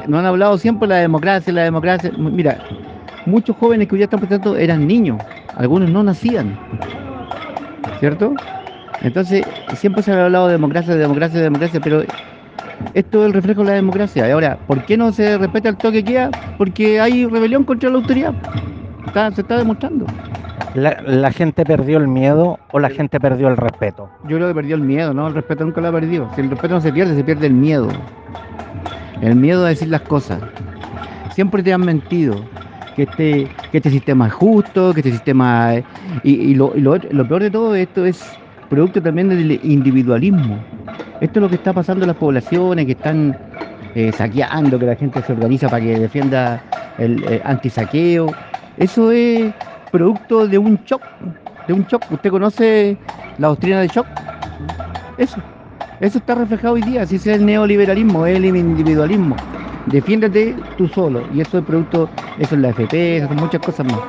nos 0.07 0.19
han 0.19 0.25
hablado 0.25 0.57
siempre 0.57 0.87
la 0.87 0.97
democracia, 0.97 1.53
la 1.53 1.63
democracia. 1.63 2.11
Mira, 2.15 2.63
muchos 3.25 3.55
jóvenes 3.57 3.87
que 3.87 3.95
hoy 3.95 4.03
están 4.03 4.19
protestando 4.19 4.57
eran 4.57 4.87
niños, 4.87 5.23
algunos 5.53 5.89
no 5.89 6.03
nacían, 6.03 6.61
¿cierto? 7.95 8.41
Entonces, 8.99 9.47
siempre 9.73 10.03
se 10.03 10.11
ha 10.13 10.25
hablado 10.25 10.47
de 10.47 10.53
democracia, 10.53 10.93
de 10.93 10.99
democracia, 10.99 11.39
de 11.39 11.45
democracia, 11.45 11.81
pero 11.81 12.03
esto 12.93 13.21
es 13.21 13.27
el 13.27 13.33
reflejo 13.33 13.61
de 13.61 13.67
la 13.67 13.73
democracia. 13.73 14.27
Y 14.27 14.31
ahora, 14.31 14.57
¿por 14.67 14.83
qué 14.85 14.97
no 14.97 15.11
se 15.11 15.37
respeta 15.37 15.69
el 15.69 15.77
toque 15.77 16.03
queda? 16.03 16.29
Porque 16.57 16.99
hay 16.99 17.25
rebelión 17.25 17.63
contra 17.63 17.89
la 17.89 17.97
autoridad. 17.97 18.33
Está- 19.05 19.31
se 19.31 19.41
está 19.41 19.57
demostrando. 19.57 20.05
La, 20.75 21.01
la 21.05 21.31
gente 21.31 21.63
perdió 21.65 21.97
el 21.97 22.07
miedo 22.07 22.59
o 22.71 22.79
la 22.79 22.89
gente 22.89 23.19
perdió 23.19 23.47
el 23.47 23.57
respeto? 23.57 24.09
Yo 24.27 24.37
creo 24.37 24.49
que 24.49 24.53
perdió 24.55 24.75
el 24.75 24.81
miedo, 24.81 25.13
¿no? 25.13 25.27
El 25.27 25.33
respeto 25.33 25.63
nunca 25.63 25.81
lo 25.81 25.87
ha 25.87 25.91
perdido. 25.91 26.29
Si 26.35 26.41
el 26.41 26.49
respeto 26.49 26.75
no 26.75 26.81
se 26.81 26.91
pierde, 26.91 27.15
se 27.15 27.23
pierde 27.23 27.47
el 27.47 27.53
miedo. 27.53 27.87
El 29.21 29.35
miedo 29.35 29.65
a 29.65 29.69
decir 29.69 29.87
las 29.87 30.01
cosas. 30.01 30.39
Siempre 31.33 31.63
te 31.63 31.73
han 31.73 31.81
mentido. 31.81 32.35
Que 32.95 33.03
este, 33.03 33.47
que 33.71 33.77
este 33.77 33.91
sistema 33.91 34.27
es 34.27 34.33
justo, 34.33 34.93
que 34.93 34.99
este 35.01 35.11
sistema... 35.11 35.75
es- 35.75 35.85
Y, 36.23 36.31
y 36.33 36.55
lo, 36.55 36.75
y 36.75 36.81
lo 36.81 36.97
lo 36.97 37.27
peor 37.27 37.43
de 37.43 37.51
todo 37.51 37.75
esto 37.75 38.05
es 38.05 38.39
producto 38.69 39.01
también 39.01 39.29
del 39.29 39.59
individualismo. 39.63 40.57
Esto 41.21 41.39
es 41.39 41.43
lo 41.43 41.49
que 41.49 41.55
está 41.55 41.73
pasando 41.73 42.03
en 42.03 42.07
las 42.09 42.17
poblaciones, 42.17 42.85
que 42.85 42.91
están 42.91 43.37
eh, 43.95 44.11
saqueando, 44.11 44.77
que 44.77 44.85
la 44.85 44.95
gente 44.95 45.21
se 45.23 45.33
organiza 45.33 45.69
para 45.69 45.83
que 45.83 45.99
defienda 45.99 46.61
el 46.97 47.23
eh, 47.23 47.41
antisaqueo. 47.43 48.27
Eso 48.77 49.11
es 49.11 49.53
producto 49.91 50.47
de 50.47 50.57
un 50.57 50.79
shock, 50.85 51.01
de 51.67 51.73
un 51.73 51.83
shock. 51.85 52.03
¿Usted 52.11 52.29
conoce 52.29 52.97
la 53.37 53.47
doctrina 53.47 53.81
de 53.81 53.87
shock? 53.87 54.05
Eso. 55.17 55.41
Eso 55.99 56.19
está 56.19 56.35
reflejado 56.35 56.75
hoy 56.75 56.83
día, 56.83 57.07
si 57.07 57.15
ese 57.15 57.31
es 57.31 57.39
el 57.39 57.45
neoliberalismo, 57.47 58.27
es 58.27 58.37
el 58.37 58.45
individualismo. 58.45 59.35
Defiéndete 59.87 60.55
tú 60.77 60.87
solo. 60.87 61.23
Y 61.33 61.41
eso 61.41 61.57
es 61.57 61.65
producto, 61.65 62.07
eso 62.37 62.53
es 62.53 62.61
la 62.61 62.69
FP, 62.69 63.17
eso 63.17 63.27
son 63.27 63.37
muchas 63.37 63.61
cosas 63.61 63.87
más. 63.87 63.99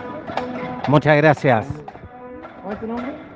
Muchas 0.86 1.16
gracias. 1.16 1.66
¿Cuál 2.62 2.74
es 2.74 2.80
tu 2.80 2.86
nombre? 2.86 3.27